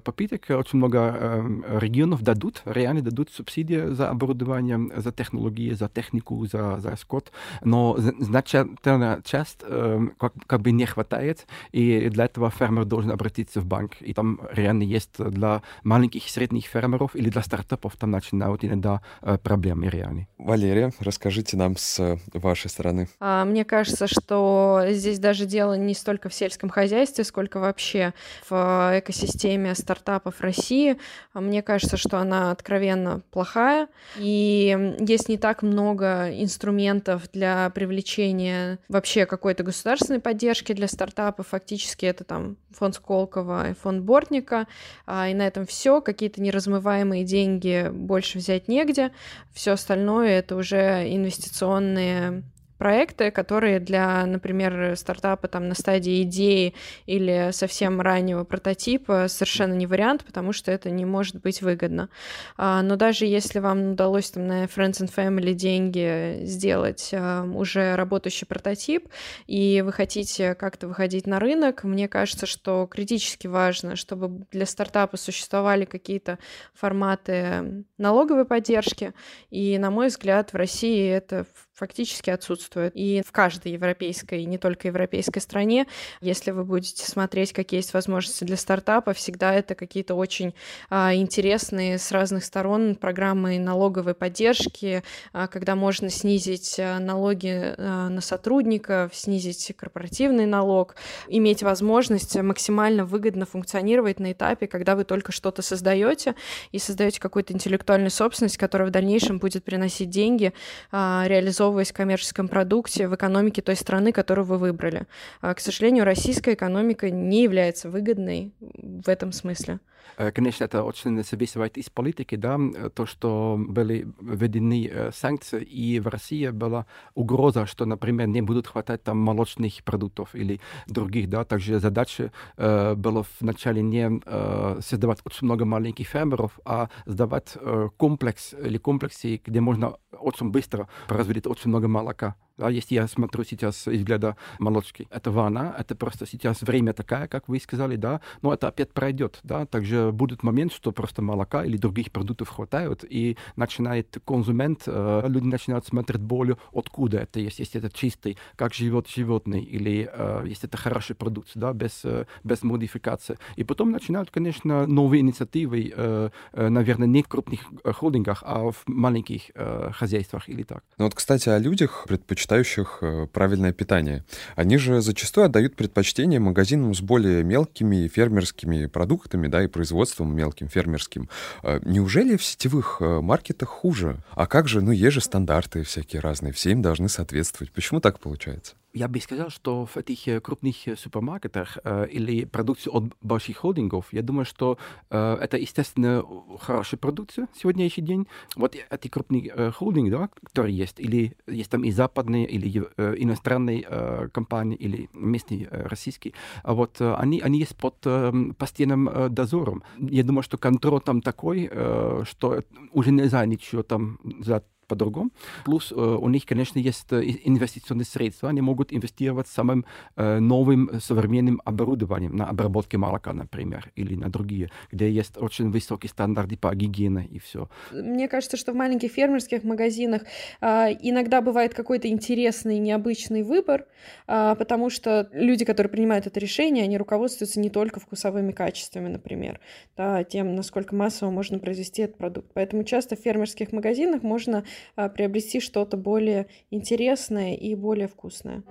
попыток, 0.00 0.46
очень 0.48 0.78
много 0.78 1.44
регионов 1.78 2.22
дадут, 2.22 2.62
реально 2.64 3.02
дадут 3.02 3.30
субсидии 3.30 3.83
за 3.90 4.10
оборудование, 4.10 4.78
за 4.96 5.12
технологии, 5.12 5.72
за 5.72 5.88
технику, 5.88 6.46
за, 6.46 6.80
за 6.80 6.96
скот, 6.96 7.32
но 7.62 7.96
значительная 7.98 9.22
часть 9.22 9.60
э, 9.62 10.08
как, 10.18 10.32
как 10.46 10.60
бы 10.60 10.72
не 10.72 10.86
хватает, 10.86 11.46
и 11.72 12.08
для 12.08 12.24
этого 12.26 12.50
фермер 12.50 12.84
должен 12.84 13.10
обратиться 13.10 13.60
в 13.60 13.66
банк. 13.66 13.92
И 14.00 14.14
там 14.14 14.40
реально 14.52 14.82
есть 14.82 15.18
для 15.18 15.62
маленьких 15.82 16.26
и 16.26 16.30
средних 16.30 16.66
фермеров 16.66 17.14
или 17.16 17.30
для 17.30 17.42
стартапов 17.42 17.96
там 17.96 18.10
начинают 18.10 18.64
иногда 18.64 19.00
э, 19.22 19.38
проблемы 19.38 19.88
реальные. 19.88 20.28
Валерия, 20.38 20.92
расскажите 21.00 21.56
нам 21.56 21.76
с 21.76 22.18
вашей 22.32 22.70
стороны. 22.70 23.08
А, 23.20 23.44
мне 23.44 23.64
кажется, 23.64 24.06
что 24.06 24.82
здесь 24.90 25.18
даже 25.18 25.46
дело 25.46 25.74
не 25.74 25.94
столько 25.94 26.28
в 26.28 26.34
сельском 26.34 26.68
хозяйстве, 26.68 27.24
сколько 27.24 27.58
вообще 27.58 28.12
в 28.48 28.98
экосистеме 28.98 29.74
стартапов 29.74 30.40
России. 30.40 30.96
Мне 31.32 31.62
кажется, 31.62 31.96
что 31.96 32.18
она 32.18 32.50
откровенно 32.50 33.22
плохая, 33.30 33.73
большая, 33.74 33.88
и 34.16 34.96
есть 35.00 35.28
не 35.28 35.38
так 35.38 35.62
много 35.62 36.30
инструментов 36.30 37.28
для 37.32 37.70
привлечения 37.70 38.78
вообще 38.88 39.26
какой-то 39.26 39.62
государственной 39.62 40.20
поддержки 40.20 40.72
для 40.72 40.88
стартапов. 40.88 41.48
Фактически 41.48 42.06
это 42.06 42.24
там 42.24 42.56
фонд 42.70 42.96
Сколково 42.96 43.70
и 43.70 43.74
фонд 43.74 44.02
Бортника, 44.02 44.66
а, 45.06 45.28
и 45.28 45.34
на 45.34 45.46
этом 45.46 45.66
все. 45.66 46.00
Какие-то 46.00 46.40
неразмываемые 46.40 47.24
деньги 47.24 47.90
больше 47.92 48.38
взять 48.38 48.68
негде. 48.68 49.12
Все 49.52 49.72
остальное 49.72 50.38
это 50.38 50.56
уже 50.56 51.04
инвестиционные 51.08 52.42
проекты, 52.84 53.30
которые 53.30 53.80
для, 53.80 54.26
например, 54.26 54.94
стартапа 54.94 55.48
там 55.48 55.68
на 55.68 55.74
стадии 55.74 56.20
идеи 56.20 56.74
или 57.06 57.48
совсем 57.52 57.98
раннего 58.02 58.44
прототипа 58.44 59.24
совершенно 59.26 59.72
не 59.72 59.86
вариант, 59.86 60.22
потому 60.22 60.52
что 60.52 60.70
это 60.70 60.90
не 60.90 61.06
может 61.06 61.40
быть 61.40 61.62
выгодно. 61.62 62.10
А, 62.58 62.82
но 62.82 62.96
даже 62.96 63.24
если 63.24 63.58
вам 63.58 63.92
удалось 63.92 64.32
там 64.32 64.46
на 64.46 64.64
Friends 64.64 65.00
and 65.00 65.10
Family 65.10 65.54
деньги 65.54 66.44
сделать 66.44 67.08
а, 67.14 67.44
уже 67.44 67.96
работающий 67.96 68.46
прототип, 68.46 69.08
и 69.46 69.80
вы 69.82 69.90
хотите 69.90 70.54
как-то 70.54 70.86
выходить 70.86 71.26
на 71.26 71.38
рынок, 71.40 71.84
мне 71.84 72.06
кажется, 72.06 72.44
что 72.44 72.86
критически 72.86 73.46
важно, 73.46 73.96
чтобы 73.96 74.44
для 74.50 74.66
стартапа 74.66 75.16
существовали 75.16 75.86
какие-то 75.86 76.38
форматы 76.74 77.86
налоговой 77.96 78.44
поддержки, 78.44 79.14
и, 79.48 79.78
на 79.78 79.90
мой 79.90 80.08
взгляд, 80.08 80.52
в 80.52 80.56
России 80.56 81.08
это 81.08 81.46
фактически 81.74 82.30
отсутствует. 82.30 82.92
И 82.94 83.22
в 83.26 83.32
каждой 83.32 83.72
европейской, 83.72 84.42
и 84.42 84.46
не 84.46 84.58
только 84.58 84.88
европейской 84.88 85.40
стране, 85.40 85.86
если 86.20 86.52
вы 86.52 86.64
будете 86.64 87.04
смотреть, 87.04 87.52
какие 87.52 87.78
есть 87.78 87.92
возможности 87.92 88.44
для 88.44 88.56
стартапа, 88.56 89.12
всегда 89.12 89.52
это 89.52 89.74
какие-то 89.74 90.14
очень 90.14 90.54
а, 90.88 91.14
интересные 91.14 91.98
с 91.98 92.12
разных 92.12 92.44
сторон 92.44 92.94
программы 92.94 93.58
налоговой 93.58 94.14
поддержки, 94.14 95.02
а, 95.32 95.48
когда 95.48 95.74
можно 95.74 96.10
снизить 96.10 96.76
а, 96.78 97.00
налоги 97.00 97.74
а, 97.76 98.08
на 98.08 98.20
сотрудников, 98.20 99.14
снизить 99.14 99.72
корпоративный 99.76 100.46
налог, 100.46 100.94
иметь 101.26 101.64
возможность 101.64 102.36
максимально 102.36 103.04
выгодно 103.04 103.46
функционировать 103.46 104.20
на 104.20 104.30
этапе, 104.30 104.68
когда 104.68 104.94
вы 104.94 105.04
только 105.04 105.32
что-то 105.32 105.62
создаете 105.62 106.36
и 106.70 106.78
создаете 106.78 107.18
какую-то 107.18 107.52
интеллектуальную 107.52 108.10
собственность, 108.10 108.58
которая 108.58 108.88
в 108.88 108.92
дальнейшем 108.92 109.38
будет 109.38 109.64
приносить 109.64 110.10
деньги, 110.10 110.52
а, 110.92 111.24
реализовывать 111.26 111.63
реализовываясь 111.64 111.90
в 111.90 111.94
коммерческом 111.94 112.48
продукте 112.48 113.08
в 113.08 113.14
экономике 113.14 113.62
той 113.62 113.76
страны, 113.76 114.12
которую 114.12 114.44
вы 114.44 114.58
выбрали. 114.58 115.06
А, 115.40 115.54
к 115.54 115.60
сожалению, 115.60 116.04
российская 116.04 116.54
экономика 116.54 117.10
не 117.10 117.42
является 117.42 117.90
выгодной 117.90 118.52
в 118.60 119.08
этом 119.08 119.32
смысле. 119.32 119.78
Э, 120.16 120.30
конечно, 120.30 120.64
это 120.64 120.82
очень 120.84 121.22
зависит 121.22 121.78
из 121.78 121.90
политики, 121.90 122.36
да, 122.36 122.58
то, 122.94 123.06
что 123.06 123.56
были 123.58 124.06
введены 124.20 124.90
э, 124.92 125.10
санкции, 125.12 125.62
и 125.62 126.00
в 126.00 126.08
России 126.08 126.50
была 126.50 126.86
угроза, 127.14 127.66
что, 127.66 127.86
например, 127.86 128.28
не 128.28 128.42
будут 128.42 128.66
хватать 128.66 129.02
там 129.02 129.18
молочных 129.18 129.82
продуктов 129.84 130.34
или 130.34 130.60
других, 130.86 131.28
да, 131.28 131.44
также 131.44 131.80
задача 131.80 132.30
э, 132.56 132.94
была 132.94 133.24
вначале 133.40 133.82
не 133.82 134.20
э, 134.24 134.80
создавать 134.80 135.20
очень 135.24 135.46
много 135.46 135.64
маленьких 135.64 136.06
фермеров, 136.06 136.58
а 136.64 136.88
сдавать 137.06 137.56
э, 137.60 137.88
комплекс 137.96 138.54
или 138.54 138.78
комплексы, 138.78 139.40
где 139.44 139.60
можно 139.60 139.96
очень 140.12 140.50
быстро 140.50 140.88
производить 141.08 141.46
очень 141.54 141.70
много 141.70 141.86
молока. 141.88 142.34
Да, 142.56 142.70
если 142.70 142.94
я 142.94 143.08
смотрю 143.08 143.42
сейчас 143.42 143.88
из 143.88 143.98
взгляда 143.98 144.36
молочки, 144.60 145.08
это 145.10 145.32
ванна, 145.32 145.74
это 145.76 145.96
просто 145.96 146.24
сейчас 146.24 146.62
время 146.62 146.92
такое, 146.92 147.26
как 147.26 147.48
вы 147.48 147.58
сказали, 147.58 147.96
да, 147.96 148.20
но 148.42 148.54
это 148.54 148.68
опять 148.68 148.92
пройдет, 148.92 149.40
да, 149.42 149.66
также 149.66 150.12
будет 150.12 150.44
момент, 150.44 150.72
что 150.72 150.92
просто 150.92 151.20
молока 151.20 151.64
или 151.64 151.76
других 151.76 152.12
продуктов 152.12 152.50
хватает, 152.50 153.04
и 153.08 153.36
начинает 153.56 154.18
консумент, 154.24 154.84
э, 154.86 155.24
люди 155.26 155.46
начинают 155.46 155.84
смотреть 155.84 156.20
более, 156.20 156.56
откуда 156.72 157.18
это 157.18 157.40
есть, 157.40 157.58
если 157.58 157.80
это 157.80 157.90
чистый, 157.90 158.38
как 158.54 158.72
живет 158.72 159.08
животное, 159.08 159.58
или 159.58 160.08
э, 160.12 160.44
если 160.46 160.68
это 160.68 160.76
хороший 160.76 161.16
продукт, 161.16 161.50
да, 161.56 161.72
без, 161.72 162.04
э, 162.04 162.26
без 162.44 162.62
модификации. 162.62 163.36
И 163.56 163.64
потом 163.64 163.90
начинают, 163.90 164.30
конечно, 164.30 164.86
новые 164.86 165.22
инициативы, 165.22 165.92
э, 165.92 166.30
э, 166.52 166.68
наверное, 166.68 167.08
не 167.08 167.24
в 167.24 167.26
крупных 167.26 167.62
э, 167.82 167.92
холдингах, 167.92 168.44
а 168.46 168.70
в 168.70 168.84
маленьких 168.86 169.50
э, 169.56 169.90
хозяйствах 169.92 170.48
или 170.48 170.62
так. 170.62 170.84
Ну 170.98 171.06
вот, 171.06 171.16
кстати, 171.16 171.48
о 171.48 171.58
людях 171.58 172.04
предпочитают 172.06 172.43
предпочитающих 172.44 172.98
э, 173.00 173.26
правильное 173.32 173.72
питание. 173.72 174.24
Они 174.56 174.76
же 174.76 175.00
зачастую 175.00 175.46
отдают 175.46 175.76
предпочтение 175.76 176.40
магазинам 176.40 176.94
с 176.94 177.00
более 177.00 177.42
мелкими 177.42 178.08
фермерскими 178.08 178.86
продуктами, 178.86 179.48
да, 179.48 179.64
и 179.64 179.66
производством 179.66 180.34
мелким 180.36 180.68
фермерским. 180.68 181.28
А 181.62 181.80
неужели 181.84 182.36
в 182.36 182.44
сетевых 182.44 182.98
э, 183.00 183.20
маркетах 183.20 183.68
хуже? 183.68 184.18
А 184.32 184.46
как 184.46 184.68
же, 184.68 184.80
ну, 184.80 184.92
есть 184.92 185.14
же 185.14 185.20
стандарты 185.20 185.82
всякие 185.82 186.20
разные, 186.20 186.52
все 186.52 186.70
им 186.70 186.82
должны 186.82 187.08
соответствовать. 187.08 187.72
Почему 187.72 188.00
так 188.00 188.20
получается? 188.20 188.74
Я 188.94 189.08
бы 189.08 189.20
сказал, 189.20 189.50
что 189.50 189.86
в 189.86 189.96
этих 189.96 190.28
э, 190.28 190.40
крупных 190.40 190.86
э, 190.86 190.94
супермаркетах 190.94 191.78
э, 191.82 192.06
или 192.12 192.44
продукции 192.44 192.90
от 192.90 193.12
больших 193.22 193.56
холдингов, 193.56 194.06
я 194.12 194.22
думаю, 194.22 194.44
что 194.44 194.78
э, 195.10 195.36
это, 195.40 195.56
естественно, 195.56 196.24
хорошая 196.60 196.98
продукция 196.98 197.48
сегодняшний 197.56 198.04
день. 198.04 198.28
Вот 198.54 198.76
эти 198.76 199.08
крупные 199.08 199.52
э, 199.52 199.72
холдинги, 199.72 200.10
да, 200.10 200.28
которые 200.44 200.76
есть, 200.76 201.00
или 201.00 201.36
есть 201.48 201.70
там 201.70 201.82
и 201.82 201.90
западные, 201.90 202.46
или 202.46 202.84
э, 202.96 203.14
иностранные 203.18 203.84
э, 203.84 204.28
компании, 204.32 204.76
или 204.76 205.10
местные 205.12 205.66
э, 205.68 205.88
российские, 205.88 206.34
а 206.62 206.74
вот 206.74 207.00
э, 207.00 207.14
они, 207.14 207.40
они 207.40 207.58
есть 207.58 207.76
под 207.76 207.96
э, 208.04 208.32
постоянным 208.56 209.08
э, 209.08 209.28
дозором. 209.28 209.82
Я 209.98 210.22
думаю, 210.22 210.44
что 210.44 210.56
контроль 210.56 211.00
там 211.00 211.20
такой, 211.20 211.68
э, 211.68 212.22
что 212.26 212.62
уже 212.92 213.10
нельзя 213.10 213.44
ничего 213.44 213.82
там 213.82 214.20
за 214.38 214.62
по-другому. 214.86 215.30
Плюс 215.64 215.92
э, 215.92 215.94
у 215.94 216.28
них, 216.28 216.46
конечно, 216.46 216.78
есть 216.78 217.12
э, 217.12 217.22
инвестиционные 217.44 218.04
средства. 218.04 218.48
Они 218.48 218.60
могут 218.60 218.92
инвестировать 218.92 219.48
самым 219.48 219.84
э, 220.16 220.38
новым 220.38 221.00
современным 221.00 221.60
оборудованием 221.64 222.36
на 222.36 222.48
обработке 222.48 222.98
молока, 222.98 223.32
например, 223.32 223.90
или 223.96 224.14
на 224.14 224.30
другие, 224.30 224.70
где 224.92 225.10
есть 225.10 225.36
очень 225.36 225.70
высокие 225.70 226.10
стандарты 226.10 226.56
по 226.56 226.74
гигиене 226.74 227.26
и 227.26 227.38
все. 227.38 227.68
Мне 227.92 228.28
кажется, 228.28 228.56
что 228.56 228.72
в 228.72 228.76
маленьких 228.76 229.12
фермерских 229.12 229.64
магазинах 229.64 230.22
а, 230.60 230.90
иногда 230.90 231.40
бывает 231.40 231.74
какой-то 231.74 232.08
интересный, 232.08 232.78
необычный 232.78 233.42
выбор, 233.42 233.86
а, 234.26 234.54
потому 234.54 234.90
что 234.90 235.28
люди, 235.32 235.64
которые 235.64 235.90
принимают 235.90 236.26
это 236.26 236.40
решение, 236.40 236.84
они 236.84 236.98
руководствуются 236.98 237.60
не 237.60 237.70
только 237.70 238.00
вкусовыми 238.00 238.52
качествами, 238.52 239.08
например, 239.08 239.60
да, 239.96 240.24
тем, 240.24 240.54
насколько 240.54 240.94
массово 240.94 241.30
можно 241.30 241.58
произвести 241.58 242.02
этот 242.02 242.16
продукт. 242.16 242.50
Поэтому 242.54 242.84
часто 242.84 243.16
в 243.16 243.20
фермерских 243.20 243.72
магазинах 243.72 244.22
можно 244.22 244.64
приобрести 244.94 245.60
что-то 245.60 245.96
более 245.96 246.46
интересное 246.70 247.54
и 247.54 247.74
более 247.74 248.08
вкусное. 248.08 248.62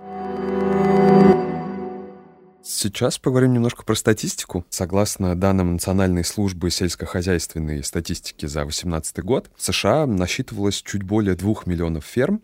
Сейчас 2.66 3.18
поговорим 3.18 3.52
немножко 3.52 3.84
про 3.84 3.94
статистику. 3.94 4.64
Согласно 4.70 5.34
данным 5.34 5.74
Национальной 5.74 6.24
службы 6.24 6.70
сельскохозяйственной 6.70 7.84
статистики 7.84 8.46
за 8.46 8.60
2018 8.60 9.18
год, 9.22 9.50
в 9.54 9.62
США 9.62 10.06
насчитывалось 10.06 10.80
чуть 10.80 11.02
более 11.02 11.34
2 11.34 11.54
миллионов 11.66 12.06
ферм, 12.06 12.40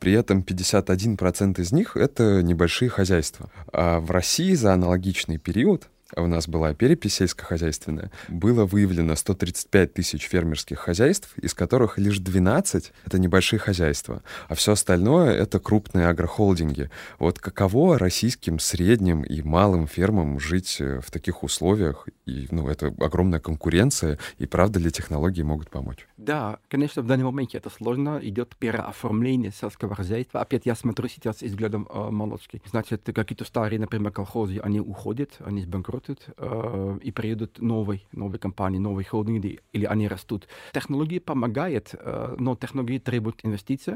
при 0.00 0.12
этом 0.12 0.40
51% 0.40 1.60
из 1.60 1.70
них— 1.70 1.94
это 1.96 2.42
небольшие 2.42 2.88
хозяйства. 2.88 3.48
А 3.72 4.00
в 4.00 4.10
России 4.10 4.54
за 4.54 4.72
аналогичный 4.72 5.38
период 5.38 5.88
у 6.16 6.26
нас 6.26 6.48
была 6.48 6.74
перепись 6.74 7.16
сельскохозяйственная, 7.16 8.10
было 8.28 8.64
выявлено 8.64 9.16
135 9.16 9.94
тысяч 9.94 10.28
фермерских 10.28 10.78
хозяйств, 10.78 11.36
из 11.38 11.54
которых 11.54 11.98
лишь 11.98 12.18
12— 12.18 12.92
это 13.06 13.18
небольшие 13.18 13.58
хозяйства, 13.58 14.22
а 14.48 14.54
все 14.54 14.72
остальное— 14.72 15.30
это 15.42 15.58
крупные 15.58 16.08
агрохолдинги. 16.08 16.90
Вот 17.18 17.38
каково 17.38 17.98
российским 17.98 18.58
средним 18.58 19.22
и 19.22 19.42
малым 19.42 19.86
фермам 19.86 20.40
жить 20.40 20.76
э, 20.80 21.00
в 21.00 21.10
таких 21.10 21.42
условиях? 21.42 22.08
И, 22.26 22.48
ну, 22.50 22.68
это 22.68 22.94
огромная 22.98 23.40
конкуренция, 23.40 24.18
и 24.38 24.46
правда 24.46 24.78
ли 24.78 24.90
технологии 24.90 25.42
могут 25.42 25.70
помочь? 25.70 26.06
Да, 26.16 26.58
конечно, 26.68 27.02
в 27.02 27.06
данный 27.06 27.24
момент 27.24 27.54
это 27.54 27.70
сложно. 27.70 28.20
Идет 28.22 28.56
переоформление 28.56 29.52
сельского 29.52 29.94
хозяйства. 29.94 30.40
Опять 30.40 30.66
я 30.66 30.74
смотрю 30.74 31.08
сейчас 31.08 31.42
взглядом 31.42 31.88
э, 31.90 32.10
молочки. 32.10 32.62
Значит, 32.66 33.02
какие-то 33.14 33.44
старые, 33.44 33.80
например, 33.80 34.12
колхозы, 34.12 34.58
они 34.58 34.80
уходят, 34.80 35.36
они 35.40 35.62
сбанкротят, 35.62 35.99
э, 36.08 36.98
и 37.02 37.10
приедут 37.12 37.58
новые, 37.60 38.00
новые 38.12 38.38
компании, 38.38 38.78
новые 38.78 39.04
холдинги, 39.04 39.60
или 39.72 39.84
они 39.84 40.08
растут. 40.08 40.48
Технологии 40.72 41.18
помогают, 41.18 41.94
э, 41.94 42.36
но 42.38 42.56
технологии 42.56 42.98
требуют 42.98 43.40
инвестиций. 43.42 43.94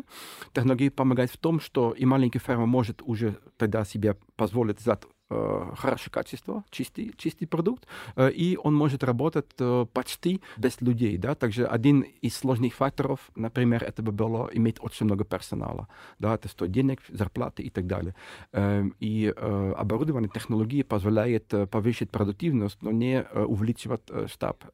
Технологии 0.52 0.88
помогают 0.88 1.30
в 1.30 1.38
том, 1.38 1.60
что 1.60 1.92
и 1.92 2.04
маленький 2.04 2.38
фермер 2.38 2.66
может 2.66 3.02
уже 3.02 3.36
тогда 3.56 3.84
себе 3.84 4.16
позволить 4.36 4.80
Э, 4.80 5.13
хорошее 5.28 6.10
качество, 6.10 6.64
чистый, 6.70 7.12
чистый 7.16 7.46
продукт, 7.46 7.86
э, 8.16 8.30
и 8.30 8.58
он 8.62 8.74
может 8.74 9.02
работать 9.02 9.46
э, 9.58 9.86
почти 9.92 10.40
без 10.56 10.80
людей. 10.80 11.16
Да? 11.16 11.34
Также 11.34 11.66
один 11.66 12.02
из 12.20 12.36
сложных 12.36 12.74
факторов, 12.74 13.30
например, 13.34 13.82
это 13.82 14.02
бы 14.02 14.12
было 14.12 14.50
иметь 14.52 14.76
очень 14.80 15.06
много 15.06 15.24
персонала. 15.24 15.88
Да? 16.18 16.34
Это 16.34 16.48
стоит 16.48 16.70
денег, 16.70 17.00
зарплаты 17.08 17.62
и 17.62 17.70
так 17.70 17.86
далее. 17.86 18.14
Эм, 18.52 18.94
и 19.00 19.32
оборудование, 19.36 20.30
технологии 20.32 20.82
позволяет 20.82 21.46
повысить 21.70 22.10
продуктивность, 22.10 22.82
но 22.82 22.90
не 22.92 23.22
увеличивать 23.22 24.02
штаб 24.26 24.64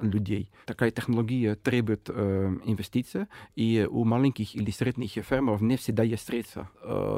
людей. 0.00 0.50
Такая 0.66 0.90
технология 0.90 1.54
требует 1.54 2.08
инвестиций, 2.10 3.26
и 3.54 3.86
у 3.90 4.04
маленьких 4.04 4.54
или 4.54 4.70
средних 4.70 5.12
фермеров 5.12 5.60
не 5.60 5.76
всегда 5.76 6.02
есть 6.02 6.26
средства. 6.26 6.70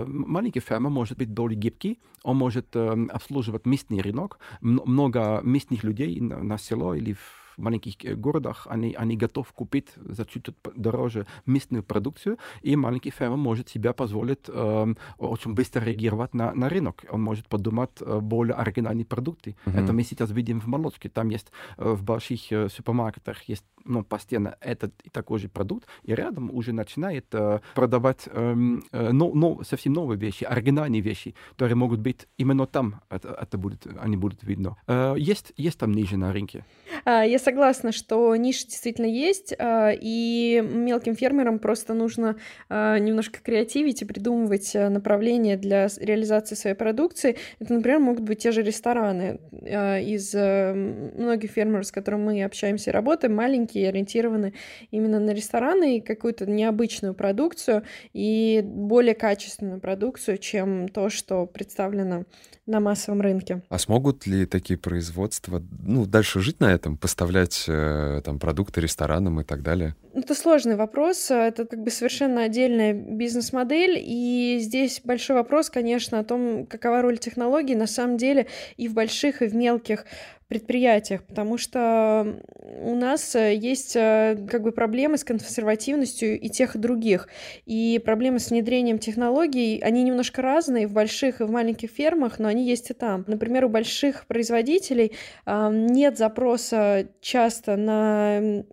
Маленький 0.07 0.61
фермер 0.61 0.90
может 0.90 1.19
быть 1.19 1.31
более 1.31 1.59
гибкий, 1.59 1.99
он 2.23 2.38
может 2.38 2.63
может 2.64 2.76
э, 2.76 3.12
обслуживать 3.12 3.66
местный 3.66 4.00
рынок. 4.00 4.38
Много 4.61 5.40
местных 5.42 5.85
людей 5.85 6.21
на 6.21 6.59
село 6.59 6.94
или 6.94 7.12
в 7.12 7.44
в 7.56 7.62
маленьких 7.62 8.04
э, 8.04 8.14
городах 8.14 8.66
они, 8.70 8.94
они 8.94 9.16
готовы 9.16 9.49
купить 9.54 9.88
за 9.96 10.25
чуть-чуть 10.25 10.56
дороже 10.75 11.26
местную 11.46 11.82
продукцию, 11.82 12.38
и 12.62 12.76
маленький 12.76 13.11
фермер 13.11 13.37
может 13.37 13.68
себе 13.68 13.92
позволить 13.92 14.49
э, 14.49 14.94
очень 15.18 15.54
быстро 15.54 15.84
реагировать 15.84 16.34
на, 16.34 16.54
на 16.54 16.68
рынок. 16.68 17.04
Он 17.11 17.23
может 17.23 17.46
подумать 17.46 17.90
э, 18.00 18.20
более 18.20 18.54
оригинальные 18.54 19.04
продукты. 19.04 19.56
Mm-hmm. 19.66 19.82
Это 19.82 19.92
мы 19.92 20.02
сейчас 20.02 20.30
видим 20.30 20.61
в 20.61 20.66
молочке. 20.66 21.08
Там 21.08 21.28
есть 21.28 21.52
э, 21.78 21.92
в 21.92 22.02
больших 22.02 22.52
э, 22.52 22.68
супермаркетах 22.68 23.42
есть 23.49 23.64
ну, 23.84 24.02
постоянно 24.02 24.56
этот 24.61 24.92
и 25.04 25.11
такой 25.11 25.38
же 25.38 25.49
продукт, 25.49 25.87
и 26.02 26.14
рядом 26.14 26.50
уже 26.50 26.73
начинает 26.73 27.26
э, 27.32 27.61
продавать 27.75 28.26
э, 28.26 28.54
э, 28.92 29.12
но, 29.12 29.32
но, 29.34 29.62
совсем 29.62 29.92
новые 29.92 30.18
вещи, 30.18 30.44
оригинальные 30.44 31.00
вещи, 31.00 31.34
которые 31.50 31.76
могут 31.76 32.00
быть 32.00 32.26
именно 32.38 32.66
там, 32.66 33.00
это, 33.11 33.28
это 33.40 33.58
будет, 33.58 33.87
они 34.00 34.16
будут 34.16 34.42
видно. 34.42 34.76
Э, 34.87 35.14
есть, 35.16 35.52
есть 35.56 35.78
там 35.78 35.92
ниже 35.92 36.16
на 36.16 36.32
рынке. 36.32 36.64
А, 37.04 37.23
я 37.23 37.38
согласна, 37.45 37.93
что 37.93 38.35
ниша 38.35 38.67
действительно 38.67 39.07
есть, 39.07 39.55
а, 39.59 39.93
и 39.93 40.63
мелким 40.65 41.15
фермерам 41.15 41.59
просто 41.59 41.95
нужно 41.95 42.37
а, 42.69 42.99
немножко 42.99 43.41
креативить 43.43 44.03
и 44.03 44.05
придумывать 44.05 44.75
направления 44.75 45.57
для 45.57 45.89
реализации 46.01 46.55
своей 46.55 46.77
продукции. 46.77 47.37
Это, 47.61 47.75
например, 47.75 48.01
могут 48.01 48.23
быть 48.23 48.39
те 48.39 48.51
же 48.51 48.63
рестораны. 48.63 49.39
Из 49.53 50.35
э, 50.35 50.73
многих 50.75 51.51
фермеров, 51.51 51.87
с 51.87 51.93
которыми 51.93 52.25
мы 52.25 52.45
общаемся 52.45 52.91
и 52.91 52.93
работаем, 52.93 53.35
маленькие, 53.35 53.89
ориентированы 53.89 54.55
именно 54.91 55.21
на 55.21 55.31
рестораны 55.31 55.99
и 55.99 56.01
какую-то 56.01 56.47
необычную 56.47 57.15
продукцию 57.15 57.85
и 58.13 58.63
более 58.65 59.15
качественную 59.15 59.81
продукцию, 59.81 60.39
чем 60.39 60.89
то, 60.89 61.09
что 61.11 61.47
представлено 61.47 62.25
на 62.66 62.80
массовом 62.80 63.21
рынке. 63.21 63.62
А 63.68 63.78
смогут 63.78 64.26
ли 64.26 64.47
такие 64.47 64.78
производства 64.78 65.62
ну, 65.83 66.06
дальше 66.06 66.40
жить 66.40 66.61
на 66.61 66.73
этом, 66.73 66.97
поставлять 66.97 67.64
э, 67.68 68.23
там 68.25 68.38
продукты 68.38 68.80
ресторанам 68.80 69.40
и 69.40 69.44
так 69.44 69.62
далее? 69.62 69.94
Это 70.14 70.35
сложный 70.35 70.76
вопрос, 70.76 71.30
это 71.30 71.66
как 71.66 71.83
бы 71.83 71.90
совершенно 71.90 72.44
отдельная 72.44 72.94
бизнес-модель, 72.94 73.99
и 73.99 74.59
здесь 74.61 75.00
большой 75.04 75.37
вопрос, 75.37 75.71
конечно, 75.71 76.21
о 76.21 76.25
том, 76.25 76.66
какова 76.66 77.02
роль 77.02 77.18
технологий 77.18 77.75
на 77.75 77.87
самом 77.87 78.16
деле 78.16 78.47
и 78.76 78.88
в 78.88 78.94
больших, 78.94 79.42
и 79.42 79.47
в 79.47 79.54
мелких 79.54 80.06
предприятиях, 80.54 81.25
потому 81.25 81.58
что 81.58 82.40
у 82.82 82.94
нас 82.94 83.34
э, 83.34 83.56
есть 83.56 83.96
э, 83.96 84.37
как 84.49 84.62
бы 84.62 84.70
проблемы 84.70 85.18
с 85.18 85.25
консервативностью 85.25 86.38
и 86.38 86.49
тех, 86.49 86.76
и 86.76 86.78
других. 86.78 87.28
И 87.66 88.00
проблемы 88.04 88.38
с 88.38 88.50
внедрением 88.50 89.00
технологий, 89.00 89.80
они 89.80 90.04
немножко 90.04 90.42
разные 90.42 90.87
в 90.87 90.92
больших 90.92 91.40
и 91.40 91.44
в 91.44 91.50
маленьких 91.50 91.90
фермах, 91.90 92.38
но 92.38 92.46
они 92.46 92.64
есть 92.64 92.90
и 92.90 92.94
там. 92.94 93.25
Например, 93.26 93.64
у 93.64 93.68
больших 93.68 94.26
производителей 94.26 95.12
нет 95.46 96.18
запроса 96.18 97.08
часто 97.20 97.76
на 97.76 98.64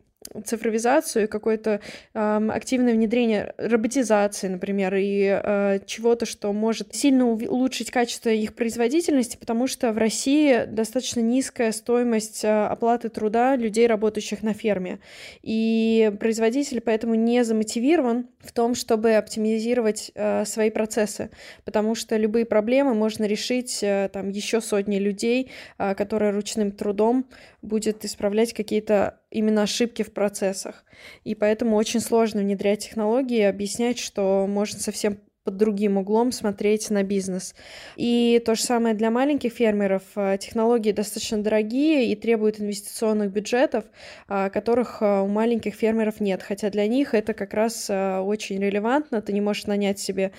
цифровизацию, 0.45 1.27
какое-то 1.27 1.81
э, 2.13 2.49
активное 2.51 2.93
внедрение 2.93 3.53
роботизации, 3.57 4.47
например, 4.47 4.95
и 4.95 5.41
э, 5.43 5.79
чего-то, 5.85 6.25
что 6.25 6.53
может 6.53 6.95
сильно 6.95 7.27
улучшить 7.27 7.91
качество 7.91 8.29
их 8.29 8.55
производительности, 8.55 9.37
потому 9.37 9.67
что 9.67 9.91
в 9.91 9.97
России 9.97 10.65
достаточно 10.65 11.19
низкая 11.19 11.71
стоимость 11.71 12.43
э, 12.43 12.65
оплаты 12.65 13.09
труда 13.09 13.55
людей, 13.55 13.87
работающих 13.87 14.41
на 14.43 14.53
ферме. 14.53 14.99
И 15.41 16.11
производитель 16.19 16.81
поэтому 16.81 17.15
не 17.15 17.43
замотивирован 17.43 18.27
в 18.39 18.51
том, 18.51 18.75
чтобы 18.75 19.15
оптимизировать 19.15 20.11
э, 20.15 20.45
свои 20.45 20.69
процессы, 20.69 21.29
потому 21.65 21.95
что 21.95 22.15
любые 22.15 22.45
проблемы 22.45 22.93
можно 22.93 23.25
решить 23.25 23.79
э, 23.83 24.09
там 24.13 24.29
еще 24.29 24.61
сотни 24.61 24.97
людей, 24.97 25.51
э, 25.77 25.93
которые 25.95 26.31
ручным 26.31 26.71
трудом 26.71 27.25
будет 27.61 28.03
исправлять 28.05 28.53
какие-то 28.53 29.19
именно 29.29 29.63
ошибки 29.63 30.03
в 30.03 30.13
процессах. 30.13 30.83
И 31.23 31.35
поэтому 31.35 31.75
очень 31.75 31.99
сложно 31.99 32.41
внедрять 32.41 32.85
технологии 32.85 33.39
и 33.39 33.43
объяснять, 33.43 33.99
что 33.99 34.45
можно 34.47 34.79
совсем 34.79 35.19
под 35.51 35.57
другим 35.57 35.97
углом 35.97 36.31
смотреть 36.31 36.89
на 36.89 37.03
бизнес. 37.03 37.53
И 37.97 38.41
то 38.45 38.55
же 38.55 38.61
самое 38.61 38.95
для 38.95 39.11
маленьких 39.11 39.51
фермеров. 39.51 40.03
А, 40.15 40.37
технологии 40.37 40.93
достаточно 40.93 41.43
дорогие 41.43 42.11
и 42.11 42.15
требуют 42.15 42.61
инвестиционных 42.61 43.31
бюджетов, 43.31 43.83
а, 44.27 44.49
которых 44.49 45.01
а, 45.01 45.21
у 45.23 45.27
маленьких 45.27 45.75
фермеров 45.75 46.21
нет. 46.21 46.41
Хотя 46.41 46.69
для 46.69 46.87
них 46.87 47.13
это 47.13 47.33
как 47.33 47.53
раз 47.53 47.89
очень 47.89 48.59
релевантно. 48.59 49.21
Ты 49.21 49.33
не 49.33 49.41
можешь 49.41 49.65
нанять 49.65 49.99
себе 49.99 50.31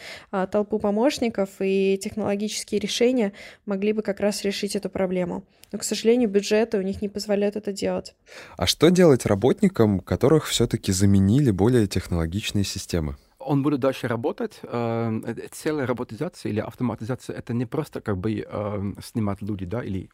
толпу 0.50 0.78
помощников, 0.78 1.50
и 1.60 1.98
технологические 2.02 2.80
решения 2.80 3.32
могли 3.66 3.92
бы 3.92 4.02
как 4.02 4.20
раз 4.20 4.42
решить 4.44 4.76
эту 4.76 4.88
проблему. 4.88 5.44
Но, 5.72 5.78
к 5.78 5.84
сожалению, 5.84 6.28
бюджеты 6.28 6.78
у 6.78 6.82
них 6.82 7.02
не 7.02 7.08
позволяют 7.08 7.56
это 7.56 7.72
делать. 7.72 8.14
А 8.56 8.66
что 8.66 8.90
делать 8.90 9.26
работникам, 9.26 10.00
которых 10.00 10.46
все-таки 10.46 10.92
заменили 10.92 11.50
более 11.50 11.86
технологичные 11.86 12.64
системы? 12.64 13.16
Он 13.46 13.62
будет 13.62 13.80
дальше 13.80 14.08
работать. 14.08 14.60
Э, 14.62 15.48
целая 15.50 15.86
роботизация 15.86 16.50
или 16.50 16.60
автоматизация— 16.60 17.36
это 17.38 17.54
не 17.54 17.66
просто 17.66 18.00
как 18.00 18.16
бы 18.16 18.44
э, 18.46 18.92
снимать 19.02 19.42
люди, 19.42 19.66
да, 19.66 19.82
или 19.82 20.08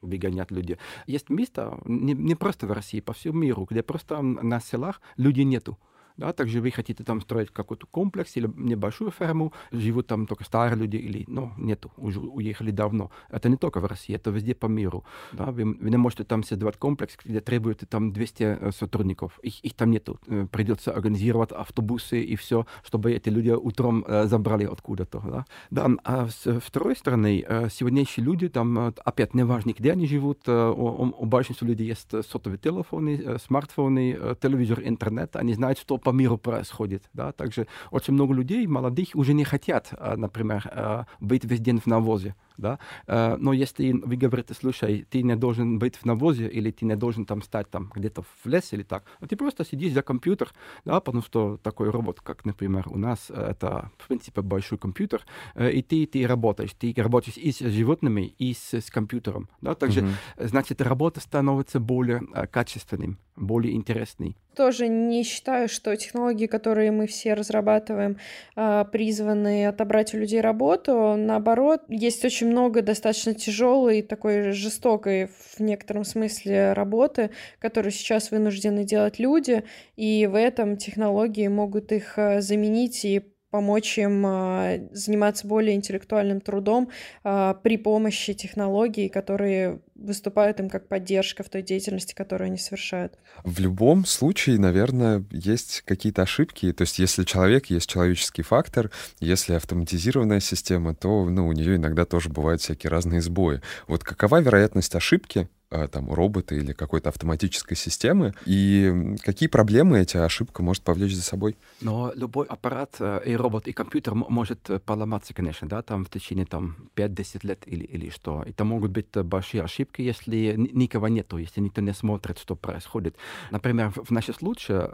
выгонять 0.00 0.50
людей. 0.50 0.78
Есть 1.06 1.30
места, 1.30 1.78
не, 1.84 2.14
не 2.14 2.34
просто 2.34 2.66
в 2.66 2.72
России, 2.72 3.00
по 3.00 3.12
всему 3.12 3.38
миру, 3.38 3.66
где 3.68 3.82
просто 3.82 4.22
на 4.22 4.60
селах 4.60 5.00
людей 5.16 5.44
нету. 5.44 5.76
Да, 6.18 6.32
также 6.32 6.60
вы 6.60 6.72
хотите 6.72 7.04
там 7.04 7.20
строить 7.20 7.50
какой-то 7.50 7.86
комплекс 7.86 8.36
или 8.36 8.50
небольшую 8.56 9.12
ферму, 9.12 9.52
живут 9.70 10.08
там 10.08 10.26
только 10.26 10.42
старые 10.42 10.76
люди 10.76 10.96
или, 10.96 11.24
ну, 11.28 11.52
нету, 11.56 11.92
уже 11.96 12.18
уехали 12.18 12.72
давно. 12.72 13.12
Это 13.30 13.48
не 13.48 13.56
только 13.56 13.78
в 13.78 13.84
России, 13.86 14.16
это 14.16 14.30
везде 14.30 14.56
по 14.56 14.66
миру. 14.66 15.04
Да, 15.32 15.46
вы, 15.52 15.64
вы 15.64 15.90
не 15.90 15.96
можете 15.96 16.24
там 16.24 16.42
создавать 16.42 16.76
комплекс, 16.76 17.16
где 17.24 17.40
требуете 17.40 17.86
там 17.86 18.12
200 18.12 18.42
э, 18.42 18.70
сотрудников. 18.72 19.38
Их, 19.44 19.60
их 19.60 19.74
там 19.74 19.92
нету. 19.92 20.18
Э, 20.26 20.48
придется 20.50 20.92
организировать 20.92 21.52
автобусы 21.52 22.20
и 22.20 22.34
все, 22.34 22.66
чтобы 22.82 23.12
эти 23.12 23.28
люди 23.28 23.50
утром 23.50 24.04
э, 24.04 24.26
забрали 24.26 24.64
откуда-то. 24.64 25.20
Да? 25.20 25.44
Да, 25.70 25.88
а 26.02 26.28
с 26.28 26.60
второй 26.60 26.96
стороны, 26.96 27.44
сегодняшние 27.70 28.24
люди 28.26 28.48
там, 28.48 28.92
опять, 29.04 29.34
неважно, 29.34 29.72
где 29.72 29.92
они 29.92 30.08
живут, 30.08 30.48
у, 30.48 31.14
у 31.16 31.26
большинства 31.26 31.68
людей 31.68 31.86
есть 31.86 32.10
сотовые 32.26 32.58
телефоны, 32.58 33.38
смартфоны, 33.38 34.36
телевизор, 34.40 34.80
интернет, 34.82 35.36
они 35.36 35.54
знают, 35.54 35.78
что 35.78 35.96
по 36.08 36.12
миру 36.12 36.38
происходит. 36.38 37.02
Да? 37.12 37.32
Также 37.32 37.66
очень 37.90 38.14
много 38.14 38.32
людей, 38.32 38.66
молодых, 38.66 39.08
уже 39.14 39.34
не 39.34 39.44
хотят, 39.44 39.88
а, 39.90 40.16
например, 40.16 40.62
а, 40.72 41.04
быть 41.20 41.44
весь 41.44 41.60
день 41.60 41.80
в 41.80 41.86
навозе 41.86 42.34
да, 42.58 42.78
э, 43.06 43.36
но 43.38 43.52
если 43.52 43.92
вы 43.92 44.16
говорите, 44.16 44.54
слушай, 44.54 45.06
ты 45.08 45.22
не 45.22 45.36
должен 45.36 45.78
быть 45.78 45.96
в 45.96 46.04
навозе, 46.04 46.48
или 46.48 46.70
ты 46.70 46.84
не 46.84 46.96
должен 46.96 47.24
там 47.24 47.42
стать 47.42 47.70
там 47.70 47.90
где-то 47.94 48.22
в 48.22 48.46
лесе 48.46 48.76
или 48.76 48.82
так, 48.82 49.04
а 49.20 49.26
ты 49.26 49.36
просто 49.36 49.64
сидишь 49.64 49.92
за 49.92 50.02
компьютер, 50.02 50.52
да, 50.84 51.00
потому 51.00 51.22
что 51.22 51.56
такой 51.62 51.90
робот, 51.90 52.20
как, 52.20 52.44
например, 52.44 52.84
у 52.88 52.98
нас, 52.98 53.30
э, 53.30 53.50
это, 53.50 53.90
в 53.98 54.08
принципе, 54.08 54.42
большой 54.42 54.78
компьютер, 54.78 55.24
э, 55.54 55.70
и 55.70 55.82
ты, 55.82 56.06
ты 56.06 56.26
работаешь, 56.26 56.72
ты 56.78 56.92
работаешь 56.96 57.36
и 57.36 57.52
с 57.52 57.60
животными, 57.60 58.34
и 58.38 58.52
с, 58.52 58.74
с 58.74 58.90
компьютером, 58.90 59.48
да, 59.60 59.74
также, 59.74 60.00
mm-hmm. 60.00 60.48
значит, 60.48 60.82
работа 60.82 61.20
становится 61.20 61.78
более 61.80 62.20
качественным, 62.50 63.18
более 63.36 63.74
интересной. 63.74 64.36
Тоже 64.56 64.88
не 64.88 65.22
считаю, 65.22 65.68
что 65.68 65.94
технологии, 65.96 66.46
которые 66.46 66.90
мы 66.90 67.06
все 67.06 67.34
разрабатываем, 67.34 68.16
призваны 68.56 69.66
отобрать 69.66 70.14
у 70.14 70.18
людей 70.18 70.40
работу. 70.40 71.14
Наоборот, 71.16 71.82
есть 71.88 72.24
очень 72.24 72.47
очень 72.48 72.52
много 72.52 72.82
достаточно 72.82 73.34
тяжелой, 73.34 74.02
такой 74.02 74.52
жестокой 74.52 75.26
в 75.26 75.60
некотором 75.60 76.04
смысле 76.04 76.72
работы, 76.72 77.30
которую 77.60 77.92
сейчас 77.92 78.30
вынуждены 78.30 78.84
делать 78.84 79.18
люди, 79.18 79.64
и 79.96 80.26
в 80.26 80.34
этом 80.34 80.76
технологии 80.76 81.48
могут 81.48 81.92
их 81.92 82.14
э, 82.18 82.40
заменить 82.40 83.04
и 83.04 83.22
помочь 83.50 83.98
им 83.98 84.24
а, 84.26 84.78
заниматься 84.92 85.46
более 85.46 85.74
интеллектуальным 85.74 86.40
трудом 86.40 86.90
а, 87.24 87.54
при 87.54 87.76
помощи 87.76 88.34
технологий, 88.34 89.08
которые 89.08 89.80
выступают 89.94 90.60
им 90.60 90.68
как 90.68 90.88
поддержка 90.88 91.42
в 91.42 91.48
той 91.48 91.62
деятельности, 91.62 92.14
которую 92.14 92.46
они 92.46 92.58
совершают. 92.58 93.18
В 93.44 93.58
любом 93.58 94.04
случае, 94.04 94.58
наверное, 94.58 95.24
есть 95.30 95.82
какие-то 95.84 96.22
ошибки. 96.22 96.72
То 96.72 96.82
есть 96.82 96.98
если 96.98 97.24
человек, 97.24 97.66
есть 97.66 97.88
человеческий 97.88 98.42
фактор, 98.42 98.90
если 99.18 99.54
автоматизированная 99.54 100.40
система, 100.40 100.94
то 100.94 101.24
ну, 101.24 101.48
у 101.48 101.52
нее 101.52 101.76
иногда 101.76 102.04
тоже 102.04 102.28
бывают 102.28 102.60
всякие 102.60 102.90
разные 102.90 103.20
сбои. 103.20 103.60
Вот 103.86 104.04
какова 104.04 104.40
вероятность 104.40 104.94
ошибки 104.94 105.48
там, 105.70 106.12
робота 106.12 106.54
или 106.54 106.72
какой-то 106.72 107.10
автоматической 107.10 107.76
системы, 107.76 108.34
и 108.46 109.14
какие 109.22 109.48
проблемы 109.48 110.00
эти 110.00 110.16
ошибка 110.16 110.62
может 110.62 110.82
повлечь 110.82 111.14
за 111.14 111.22
собой? 111.22 111.56
Но 111.80 112.12
любой 112.14 112.46
аппарат, 112.46 112.96
э, 113.00 113.20
и 113.26 113.36
робот, 113.36 113.68
и 113.68 113.72
компьютер 113.72 114.14
может 114.14 114.70
э, 114.70 114.78
поломаться, 114.78 115.34
конечно, 115.34 115.68
да, 115.68 115.82
там 115.82 116.04
в 116.04 116.10
течение 116.10 116.46
там 116.46 116.76
5-10 116.96 117.46
лет 117.46 117.62
или, 117.66 117.84
или 117.84 118.10
что. 118.10 118.42
Это 118.46 118.64
могут 118.64 118.92
быть 118.92 119.06
большие 119.12 119.62
ошибки, 119.62 120.02
если 120.02 120.54
никого 120.56 121.08
нету, 121.08 121.36
если 121.38 121.60
никто 121.60 121.80
не 121.80 121.92
смотрит, 121.92 122.38
что 122.38 122.56
происходит. 122.56 123.16
Например, 123.50 123.92
в 123.94 124.10
нашем 124.10 124.34
случае 124.34 124.90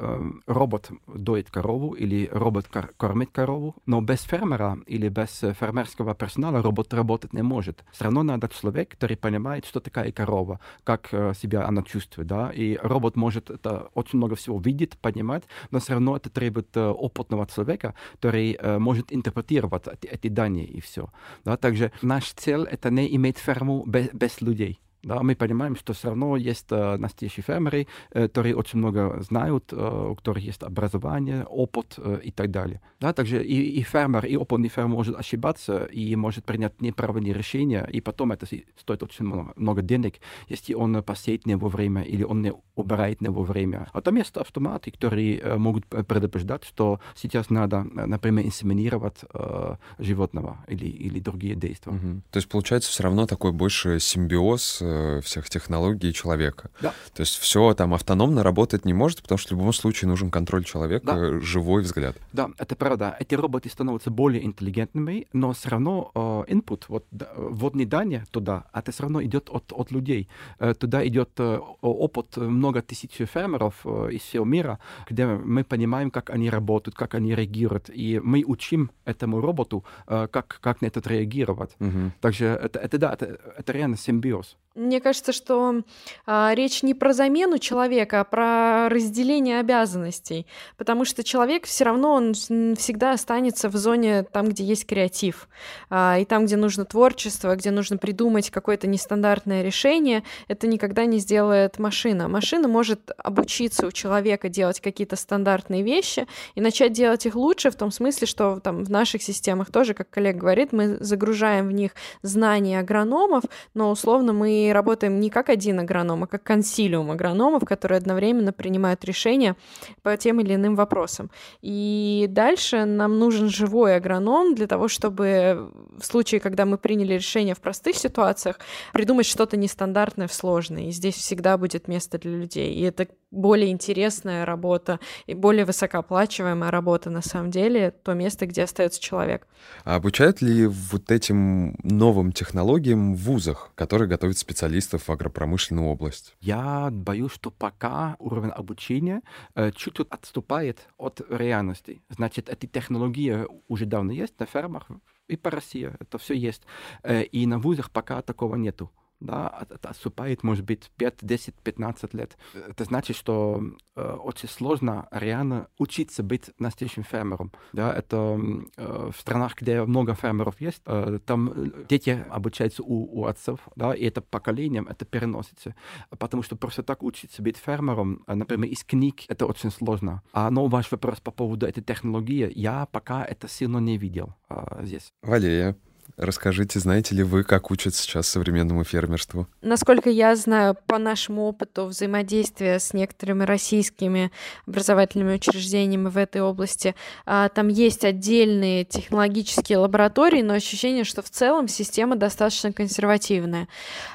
робот 0.47 0.91
доит 1.07 1.51
корову 1.51 1.93
или 1.93 2.29
робот 2.33 2.67
кормит 2.97 3.31
корову, 3.33 3.77
но 3.87 4.01
без 4.01 4.23
фермера 4.23 4.79
или 4.87 5.09
без 5.09 5.31
фермерского 5.61 6.15
персонала 6.15 6.63
робот 6.63 6.93
работать 6.95 7.33
не 7.33 7.43
может. 7.43 7.85
Все 7.93 8.05
равно 8.05 8.23
надо 8.23 8.49
человек, 8.49 8.91
который 8.91 9.17
понимает, 9.17 9.67
что 9.67 9.81
такая 9.81 10.13
корова, 10.13 10.61
как 10.85 11.09
э, 11.13 11.33
себя 11.35 11.67
она 11.67 11.83
чувствует, 11.83 12.29
да, 12.29 12.51
и 12.51 12.79
робот 12.83 13.17
может 13.17 13.51
это 13.51 13.89
очень 13.95 14.19
много 14.19 14.37
всего 14.37 14.59
видеть, 14.59 14.99
понимать, 14.99 15.45
но 15.71 15.79
все 15.79 15.93
равно 15.93 16.17
это 16.17 16.31
требует 16.31 16.77
э, 16.77 16.87
опытного 16.87 17.47
человека, 17.47 17.95
который 18.13 18.53
э, 18.53 18.79
может 18.79 19.13
интерпретировать 19.13 19.87
эти, 19.89 20.07
эти 20.07 20.29
данные 20.29 20.67
и 20.67 20.81
все, 20.81 21.11
да, 21.45 21.57
также 21.57 21.93
наш 22.03 22.33
цель 22.33 22.65
это 22.65 22.91
не 22.91 23.15
иметь 23.17 23.39
ферму 23.39 23.85
без, 23.87 24.09
без 24.13 24.41
людей, 24.41 24.81
да, 25.05 25.23
мы 25.23 25.35
понимаем, 25.37 25.77
что 25.77 25.93
все 25.93 26.09
равно 26.09 26.37
есть 26.37 26.67
э, 26.71 26.97
настоящие 26.97 27.45
фермеры, 27.45 27.87
э, 28.11 28.29
которые 28.29 28.57
очень 28.57 28.79
много 28.79 29.23
знают, 29.23 29.73
э, 29.73 30.09
у 30.11 30.15
которых 30.15 30.43
есть 30.43 30.63
образование, 30.63 31.45
опыт 31.45 31.99
и 32.23 32.31
так 32.31 32.51
далее. 32.51 32.81
Да, 33.01 33.13
также 33.13 33.45
и, 33.45 33.81
и 33.81 33.83
фермер, 33.83 34.25
и 34.27 34.37
опытный 34.37 34.69
фермер 34.69 34.95
может 34.95 35.17
ошибаться 35.17 35.85
и 35.85 36.17
может 36.17 36.45
принять 36.45 36.81
неправильные 36.81 37.35
решения, 37.35 37.89
и 37.93 38.01
потом 38.01 38.33
это 38.33 38.47
стоит 38.79 39.03
очень 39.03 39.27
много, 39.27 39.53
много 39.57 39.83
денег, 39.83 40.15
если 40.49 40.75
он 40.75 41.03
посеет 41.03 41.47
не 41.47 41.57
вовремя 41.57 42.03
или 42.03 42.25
он 42.25 42.43
не 42.43 42.53
убирает 42.75 43.21
не 43.21 43.29
вовремя. 43.29 43.89
А 43.93 44.01
там 44.01 44.17
есть 44.17 44.37
автоматы, 44.37 44.91
которые 44.91 45.57
могут 45.57 45.87
предупреждать, 45.87 46.65
что 46.65 47.01
сейчас 47.15 47.51
надо, 47.51 47.85
например, 47.85 48.47
инсеминировать 48.47 49.19
э, 49.33 49.77
животного 49.99 50.65
или, 50.69 50.87
или 50.87 51.21
другие 51.21 51.55
действия. 51.55 51.93
Угу. 51.93 52.23
То 52.31 52.37
есть 52.39 52.49
получается 52.49 52.91
все 52.91 53.03
равно 53.03 53.27
такой 53.27 53.53
больше 53.53 54.01
симбиоз 54.01 54.83
э, 54.95 55.21
всех 55.21 55.49
технологий 55.51 56.13
человека. 56.13 56.71
Да. 56.81 56.93
То 57.15 57.23
есть 57.23 57.37
все 57.39 57.75
там 57.75 57.95
автономно 57.95 58.43
работать 58.43 58.85
не 58.85 58.95
может, 58.95 59.23
потому 59.23 59.39
что 59.39 59.55
в 59.55 59.59
любом 59.59 59.73
случае 59.73 60.09
нужен 60.09 60.31
контроль 60.31 60.65
человека, 60.65 61.07
да. 61.07 61.41
живой 61.41 61.83
взгляд. 61.83 62.17
Да, 62.33 62.51
это 62.59 62.77
правда. 62.77 63.17
Эти 63.19 63.35
роботы 63.35 63.69
становятся 63.69 64.11
более 64.11 64.45
интеллигентными, 64.45 65.27
но 65.33 65.53
все 65.53 65.71
равно 65.71 66.11
э, 66.15 66.53
input, 66.53 66.85
вот 66.89 67.07
вводные 67.37 67.87
данные 67.87 68.25
туда, 68.31 68.65
это 68.73 68.93
все 68.93 69.03
равно 69.03 69.23
идет 69.23 69.49
от, 69.51 69.73
от 69.73 69.91
людей. 69.91 70.29
Э, 70.59 70.75
туда 70.75 71.07
идет 71.07 71.31
э, 71.39 71.59
опыт 71.81 72.37
много 72.37 72.83
тысяч 72.83 73.13
фермеров 73.17 73.81
э, 73.85 74.11
из 74.13 74.23
всего 74.23 74.45
мира, 74.45 74.79
где 75.09 75.27
мы 75.27 75.65
понимаем, 75.65 76.11
как 76.11 76.31
они 76.31 76.51
работают, 76.51 76.97
как 76.97 77.15
они 77.15 77.35
реагируют, 77.35 77.91
и 77.91 78.21
мы 78.23 78.45
учим 78.47 78.91
этому 79.05 79.41
роботу, 79.41 79.85
э, 80.07 80.29
как, 80.31 80.59
как 80.61 80.83
на 80.83 80.87
это 80.87 81.01
реагировать. 81.09 81.77
Угу. 81.81 82.13
Также 82.21 82.47
это, 82.47 82.79
это 82.79 82.99
да, 82.99 83.13
это, 83.13 83.39
это 83.57 83.73
реально 83.73 83.97
симбиоз. 83.97 84.57
Мне 84.75 85.01
кажется, 85.01 85.33
что 85.33 85.83
а, 86.27 86.53
речь 86.53 86.83
не 86.83 86.95
про 86.95 87.13
замену 87.13 87.59
человека, 87.59 88.21
а 88.21 88.25
про 88.25 88.89
разделение 88.89 89.61
обязанностей, 89.61 90.49
потому 90.77 91.05
что 91.05 91.23
человек 91.23 91.67
все 91.67 91.85
равно 91.85 92.13
он 92.13 92.35
всегда 92.35 93.13
останется 93.13 93.69
в 93.69 93.77
зоне 93.77 94.25
там, 94.25 94.49
где 94.49 94.65
есть 94.65 94.85
креатив, 94.85 95.49
а, 95.91 96.19
и 96.19 96.25
там, 96.25 96.47
где 96.47 96.57
нужно 96.57 96.85
творчество, 96.85 97.55
где 97.55 97.71
нужно 97.71 97.99
придумать 97.99 98.51
какое-то 98.51 98.89
нестандартное 98.89 99.63
решение, 99.63 100.25
это 100.49 100.67
никогда 100.67 101.05
не 101.05 101.19
сделает 101.21 101.79
машина. 101.79 102.27
Машина 102.27 102.67
может 102.67 103.13
обучиться 103.17 103.87
у 103.87 103.93
человека 103.93 104.49
делать 104.49 104.81
какие-то 104.81 105.15
стандартные 105.15 105.85
вещи 105.85 106.27
и 106.57 106.61
начать 106.61 106.93
делать 106.93 107.27
их 107.27 107.37
лучше 107.37 107.71
в 107.71 107.77
том 107.77 107.93
смысле, 107.93 108.27
что 108.27 108.59
там 108.59 108.83
в 108.83 108.91
наших 108.91 109.23
системах 109.23 109.71
тоже, 109.71 109.95
как 109.95 110.11
коллега 110.11 110.41
говорит, 110.41 110.73
мы 110.73 110.97
загружаем 110.99 111.69
в 111.69 111.73
них 111.73 111.93
знания 112.23 112.81
агрономов, 112.81 113.45
но 113.73 113.93
условно 113.93 114.33
мы 114.33 114.64
работаем 114.73 115.21
не 115.21 115.31
как 115.31 115.49
один 115.49 115.81
агроном, 115.81 116.25
а 116.25 116.27
как 116.27 116.43
консилиум 116.43 117.11
агрономов, 117.11 117.65
которые 117.65 117.99
одновременно 117.99 118.53
принимают 118.53 119.05
решения 119.05 119.57
по 120.03 120.17
тем 120.17 120.41
или 120.41 120.55
иным 120.55 120.75
вопросам. 120.75 121.31
И 121.63 122.27
дальше 122.31 122.85
нам 122.85 123.19
нужен 123.19 123.49
живой 123.49 123.97
агроном 123.97 124.55
для 124.55 124.67
того, 124.67 124.89
чтобы 124.89 125.71
в 125.99 126.05
случае, 126.05 126.41
когда 126.41 126.65
мы 126.65 126.79
приняли 126.79 127.15
решение 127.15 127.55
в 127.55 127.61
простых 127.61 127.97
ситуациях, 127.97 128.59
придумать 128.93 129.27
что-то 129.27 129.57
нестандартное 129.57 130.29
в 130.29 130.33
сложное. 130.33 130.85
И 130.85 130.91
здесь 130.91 131.15
всегда 131.15 131.57
будет 131.59 131.89
место 131.89 132.19
для 132.19 132.37
людей. 132.37 132.75
И 132.75 132.83
это 132.83 133.09
более 133.31 133.71
интересная 133.71 134.45
работа 134.45 135.01
и 135.27 135.35
более 135.35 135.65
высокооплачиваемая 135.65 136.71
работа 136.71 137.11
на 137.11 137.23
самом 137.23 137.51
деле, 137.51 137.91
то 137.91 138.15
место, 138.15 138.47
где 138.47 138.63
остается 138.63 139.01
человек. 139.01 139.47
А 139.85 139.97
обучают 139.97 140.41
ли 140.41 140.67
вот 140.67 141.11
этим 141.11 141.77
новым 141.83 142.33
технологиям 142.33 143.15
в 143.15 143.19
вузах, 143.19 143.73
которые 143.75 144.09
готовят 144.09 144.39
специалистов 144.39 145.09
в 145.09 145.13
агропромышленную 145.13 145.89
область? 145.89 146.37
Я 146.41 146.89
боюсь, 146.91 147.33
что 147.33 147.51
пока 147.51 148.17
уровень 148.19 148.51
обучения 148.51 149.23
э, 149.55 149.73
чуть-чуть 149.73 150.09
отступает 150.11 150.87
от 150.97 151.21
реальности. 151.29 152.03
Значит, 152.09 152.49
эти 152.49 152.67
технологии 152.67 153.47
уже 153.69 153.87
давно 153.87 154.13
есть 154.13 154.39
на 154.39 154.47
фермах, 154.47 154.87
и 155.29 155.37
по 155.37 155.51
России 155.51 155.93
это 156.01 156.19
все 156.19 156.35
есть. 156.35 156.63
Э, 157.03 157.23
и 157.23 157.47
на 157.47 157.59
вузах 157.59 157.91
пока 157.91 158.23
такого 158.23 158.57
нету 158.57 158.91
да, 159.25 159.49
отступает, 159.83 160.43
может 160.43 160.65
быть, 160.65 160.91
5, 160.97 161.19
10, 161.23 161.55
15 161.55 162.15
лет. 162.15 162.37
Это 162.55 162.85
значит, 162.85 163.17
что 163.17 163.63
э, 163.97 164.17
очень 164.23 164.49
сложно 164.49 165.09
реально 165.11 165.69
учиться 165.79 166.23
быть 166.23 166.51
настоящим 166.59 167.05
фермером. 167.05 167.51
Да, 167.73 167.93
это 167.93 168.39
э, 168.77 169.11
в 169.15 169.19
странах, 169.19 169.57
где 169.57 169.83
много 169.85 170.15
фермеров 170.15 170.61
есть, 170.61 170.83
э, 170.87 171.19
там 171.25 171.73
дети 171.89 172.25
обучаются 172.31 172.83
у, 172.83 173.21
у 173.21 173.25
отцов, 173.27 173.61
да, 173.77 173.95
и 173.95 174.05
это 174.05 174.21
поколением 174.21 174.87
это 174.89 175.07
переносится. 175.07 175.75
Потому 176.11 176.43
что 176.43 176.57
просто 176.57 176.83
так 176.83 177.03
учиться 177.03 177.43
быть 177.43 177.57
фермером, 177.57 178.25
э, 178.27 178.35
например, 178.35 178.71
из 178.71 178.85
книг, 178.85 179.23
это 179.29 179.47
очень 179.47 179.71
сложно. 179.71 180.23
А, 180.33 180.51
но 180.51 180.67
ваш 180.67 180.91
вопрос 180.93 181.21
по 181.21 181.31
поводу 181.31 181.67
этой 181.67 181.83
технологии, 181.83 182.53
я 182.55 182.87
пока 182.87 183.25
это 183.25 183.49
сильно 183.49 183.79
не 183.79 183.97
видел 183.97 184.35
э, 184.51 184.85
здесь. 184.85 185.13
Валерия, 185.23 185.77
Расскажите, 186.17 186.79
знаете 186.79 187.17
ли 187.17 187.25
вы, 187.25 187.43
как 187.43 187.73
учат 187.73 187.95
сейчас 187.97 188.29
современному 188.29 188.85
фермерству? 188.85 189.49
Насколько 189.63 190.11
я 190.11 190.37
знаю, 190.37 190.77
по 190.87 190.99
нашему 190.99 191.43
опыту 191.43 191.87
взаимодействия 191.87 192.79
с 192.79 192.93
некоторыми 192.93 193.43
российскими 193.43 194.31
образовательными 194.65 195.35
учреждениями 195.35 196.09
в 196.09 196.17
этой 196.17 196.41
области, 196.41 196.95
а, 197.27 197.49
там 197.49 197.67
есть 197.67 198.05
отдельные 198.05 198.85
технологические 198.85 199.79
лаборатории, 199.79 200.43
но 200.43 200.55
ощущение, 200.55 201.03
что 201.03 201.21
в 201.21 201.31
целом 201.31 201.67
система 201.67 202.15
достаточно 202.15 202.73
консервативная. 202.73 203.67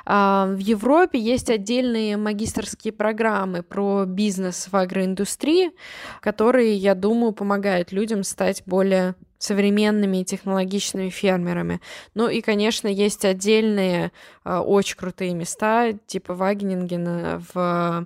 А, 0.06 0.46
в 0.48 0.60
Европе 0.60 1.20
есть 1.20 1.50
отдельные 1.50 2.16
магистрские 2.16 2.94
программы 2.94 3.62
про 3.62 4.06
бизнес 4.06 4.70
в 4.72 4.76
агроиндустрии, 4.76 5.72
которые, 6.22 6.76
я 6.76 6.96
думаю, 6.96 7.34
помогают 7.34 7.92
людям 7.92 8.24
стать 8.24 8.64
более 8.66 9.16
современными 9.40 10.24
технологичными 10.24 11.10
фермерами. 11.10 11.82
Ну 12.14 12.28
и, 12.28 12.42
конечно, 12.42 12.88
есть 12.88 13.26
отдельные 13.26 14.12
э, 14.46 14.58
очень 14.58 14.98
крутые 14.98 15.34
места, 15.34 15.94
типа 16.06 16.36
Вагенингена 16.36 17.42
в 17.54 18.06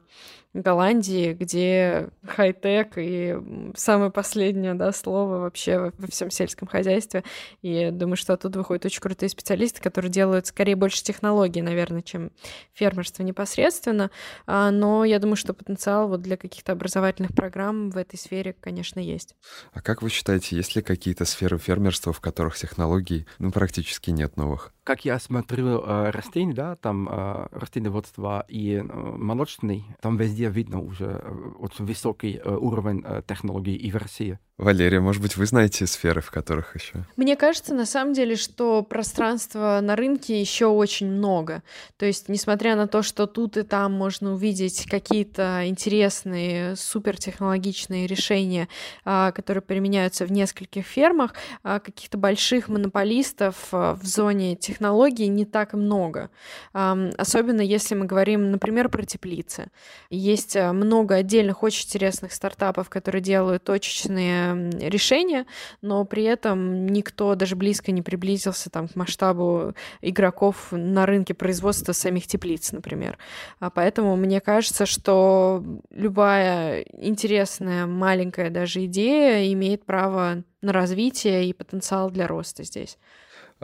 Голландии, 0.54 1.34
где 1.34 2.10
хай-тек 2.26 2.94
и 2.98 3.38
самое 3.76 4.12
последнее 4.12 4.76
да, 4.76 4.92
слово 4.92 5.39
вообще 5.39 5.92
во 5.98 6.08
всем 6.08 6.30
сельском 6.30 6.68
хозяйстве. 6.68 7.24
И 7.62 7.89
думаю, 7.92 8.18
что 8.18 8.34
оттуда 8.34 8.60
выходят 8.60 8.86
очень 8.86 9.02
крутые 9.02 9.30
специалисты, 9.30 9.82
которые 9.82 10.12
делают 10.12 10.48
скорее 10.48 10.76
больше 10.76 11.04
технологий, 11.04 11.62
наверное, 11.62 12.04
чем 12.04 12.32
фермерство 12.74 13.24
непосредственно. 13.24 14.12
А, 14.46 14.70
но 14.70 15.04
я 15.06 15.18
думаю, 15.20 15.38
что 15.38 15.54
потенциал 15.54 16.08
вот 16.08 16.22
для 16.22 16.38
каких-то 16.38 16.74
образовательных 16.74 17.34
программ 17.34 17.89
в 17.89 17.98
этой 17.98 18.18
сфере, 18.18 18.54
конечно, 18.54 19.00
есть. 19.00 19.36
А 19.74 19.82
как 19.82 20.04
вы 20.04 20.10
считаете, 20.10 20.56
есть 20.56 20.76
ли 20.76 20.82
какие-то 20.84 21.26
сферы 21.26 21.58
фермерства, 21.58 22.13
в 22.13 22.22
которых 22.22 22.58
технологий 22.58 23.26
ну, 23.39 23.52
практически 23.52 24.12
нет 24.12 24.38
новых? 24.38 24.72
Как 24.84 25.06
я 25.06 25.17
смотрю 25.17 25.82
э, 25.82 26.10
растения, 26.10 26.54
да, 26.54 26.76
там 26.76 27.08
э, 27.10 27.48
растениеводство 27.52 28.46
и 28.50 28.76
э, 28.76 28.84
молочный, 28.84 29.86
там 30.02 30.17
везде 30.17 30.50
видно 30.50 30.82
уже 30.82 31.22
э, 31.24 31.52
очень 31.60 31.86
высокий 31.86 32.41
э, 32.43 32.50
уровень 32.50 33.02
э, 33.06 33.22
технологий 33.26 33.76
и 33.76 33.89
в 33.91 33.96
России. 33.96 34.39
Валерия, 34.58 35.00
может 35.00 35.22
быть, 35.22 35.36
вы 35.36 35.48
знаете 35.48 35.88
сферы, 35.88 36.22
в 36.22 36.30
которых 36.30 36.76
еще? 36.76 37.06
Мне 37.17 37.36
кажется, 37.36 37.74
на 37.74 37.88
самом 37.88 38.13
деле, 38.13 38.36
что 38.36 38.84
пространства 38.84 39.80
на 39.82 39.96
рынке 39.96 40.39
еще 40.39 40.67
очень 40.67 41.10
много. 41.10 41.63
То 41.98 42.06
есть, 42.06 42.30
несмотря 42.30 42.76
на 42.76 42.88
то, 42.88 43.02
что 43.02 43.26
тут 43.26 43.58
и 43.58 43.63
там 43.63 43.93
можно 43.93 44.34
увидеть 44.34 44.86
какие-то 44.86 45.63
интересные, 45.65 46.76
супертехнологичные 46.76 48.06
решения, 48.06 48.67
а, 49.06 49.32
которые 49.32 49.63
применяются 49.63 50.26
в 50.28 50.32
нескольких 50.32 50.86
фермах, 50.86 51.34
а, 51.63 51.80
каких-то 51.80 52.19
больших 52.19 52.69
монополистов 52.69 53.56
в 53.72 54.00
зоне 54.04 54.56
технологий 54.56 54.73
не 54.80 55.46
так 55.46 55.74
много. 55.74 56.30
Особенно 56.74 57.62
если 57.62 57.96
мы 57.96 58.06
говорим, 58.06 58.52
например, 58.52 58.90
про 58.90 59.04
теплицы. 59.04 59.68
Есть 60.10 60.56
много 60.56 61.16
отдельных 61.16 61.64
очень 61.64 61.86
интересных 61.86 62.32
стартапов, 62.34 62.90
которые 62.90 63.22
делают 63.22 63.64
точечные 63.64 64.72
решения, 64.80 65.46
но 65.82 66.06
при 66.06 66.24
этом 66.24 66.88
никто 66.88 67.36
даже 67.36 67.56
близко 67.56 67.92
не 67.92 68.02
приблизился 68.02 68.70
там, 68.70 68.88
к 68.88 68.96
масштабу 68.96 69.74
игроков 70.02 70.68
на 70.72 71.06
рынке 71.06 71.34
производства 71.34 71.94
самих 71.94 72.28
теплиц, 72.28 72.72
например. 72.72 73.18
А 73.60 73.70
поэтому 73.70 74.16
мне 74.16 74.42
кажется, 74.42 74.86
что 74.86 75.64
любая 75.92 76.82
интересная 76.98 77.86
маленькая 77.86 78.50
даже 78.50 78.86
идея 78.86 79.52
имеет 79.54 79.86
право 79.86 80.44
на 80.62 80.72
развитие 80.72 81.48
и 81.48 81.54
потенциал 81.54 82.10
для 82.10 82.28
роста 82.28 82.64
здесь. 82.64 82.98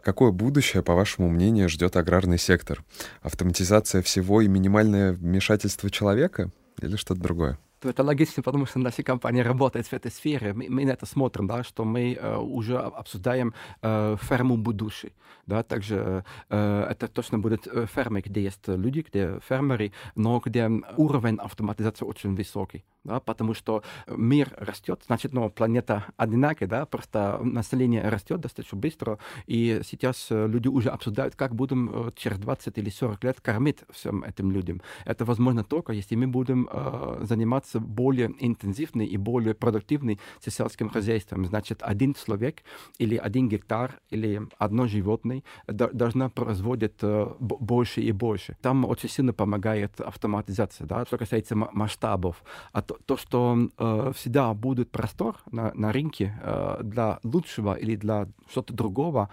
Какое 0.03 0.31
будущее, 0.31 0.83
по 0.83 0.93
вашему 0.93 1.29
мнению, 1.29 1.69
ждет 1.69 1.95
аграрный 1.95 2.37
сектор? 2.37 2.83
Автоматизация 3.21 4.01
всего 4.01 4.41
и 4.41 4.47
минимальное 4.47 5.13
вмешательство 5.13 5.89
человека 5.89 6.51
или 6.81 6.95
что-то 6.95 7.21
другое? 7.21 7.59
Это 7.83 8.03
логично, 8.03 8.43
потому 8.43 8.65
что 8.65 8.79
наша 8.79 9.03
компания 9.03 9.43
работает 9.43 9.87
в 9.87 9.93
этой 9.93 10.11
сфере. 10.11 10.53
Мы, 10.53 10.67
мы 10.69 10.85
на 10.85 10.91
это 10.91 11.05
смотрим, 11.05 11.47
да, 11.47 11.63
что 11.63 11.85
мы 11.85 12.13
э, 12.13 12.37
уже 12.37 12.77
обсуждаем 12.77 13.53
э, 13.81 14.17
ферму 14.21 14.57
будущей. 14.57 15.13
Да, 15.45 15.63
также 15.63 16.23
э, 16.49 16.87
это 16.89 17.07
точно 17.07 17.39
будет 17.39 17.67
э, 17.67 17.85
фермы, 17.85 18.21
где 18.21 18.43
есть 18.43 18.67
люди, 18.67 19.05
где 19.07 19.39
фермеры, 19.47 19.91
но 20.15 20.41
где 20.43 20.69
уровень 20.97 21.37
автоматизации 21.37 22.05
очень 22.05 22.35
высокий. 22.35 22.83
да, 23.03 23.19
потому 23.19 23.53
что 23.53 23.83
мир 24.07 24.53
растет, 24.57 25.01
значит, 25.05 25.33
ну, 25.33 25.49
планета 25.49 26.05
одинакая, 26.17 26.67
да, 26.67 26.85
просто 26.85 27.39
население 27.41 28.07
растет 28.07 28.39
достаточно 28.39 28.77
быстро, 28.77 29.17
и 29.47 29.81
сейчас 29.83 30.27
люди 30.29 30.67
уже 30.67 30.89
обсуждают, 30.89 31.35
как 31.35 31.55
будем 31.55 32.11
через 32.15 32.37
20 32.39 32.77
или 32.77 32.89
40 32.89 33.23
лет 33.23 33.41
кормить 33.41 33.79
всем 33.91 34.23
этим 34.23 34.51
людям. 34.51 34.81
Это 35.05 35.25
возможно 35.25 35.63
только, 35.63 35.93
если 35.93 36.15
мы 36.15 36.27
будем 36.27 36.69
э, 36.71 37.19
заниматься 37.21 37.68
более 37.75 38.33
интенсивной 38.39 39.05
и 39.05 39.17
более 39.17 39.53
продуктивной 39.53 40.19
сельским 40.39 40.89
хозяйством. 40.89 41.45
Значит, 41.45 41.79
один 41.81 42.13
человек 42.13 42.63
или 42.97 43.15
один 43.15 43.49
гектар 43.49 43.99
или 44.09 44.41
одно 44.57 44.87
животное 44.87 45.43
должна 45.67 46.29
производить 46.29 46.95
э, 47.01 47.27
больше 47.39 48.01
и 48.01 48.11
больше. 48.11 48.57
Там 48.61 48.85
очень 48.85 49.09
сильно 49.09 49.33
помогает 49.33 50.01
автоматизация, 50.01 50.87
да, 50.87 51.05
что 51.05 51.17
касается 51.17 51.55
масштабов. 51.55 52.43
А 52.71 52.81
то, 52.81 52.97
то 53.05 53.17
что 53.17 53.69
э, 53.77 54.11
всегда 54.15 54.53
будет 54.53 54.91
простор 54.91 55.37
на, 55.51 55.71
на 55.73 55.91
рынке 55.91 56.39
э, 56.41 56.79
для 56.83 57.19
лучшего 57.23 57.73
или 57.73 57.95
для 57.95 58.27
что-то 58.49 58.73
другого, 58.73 59.29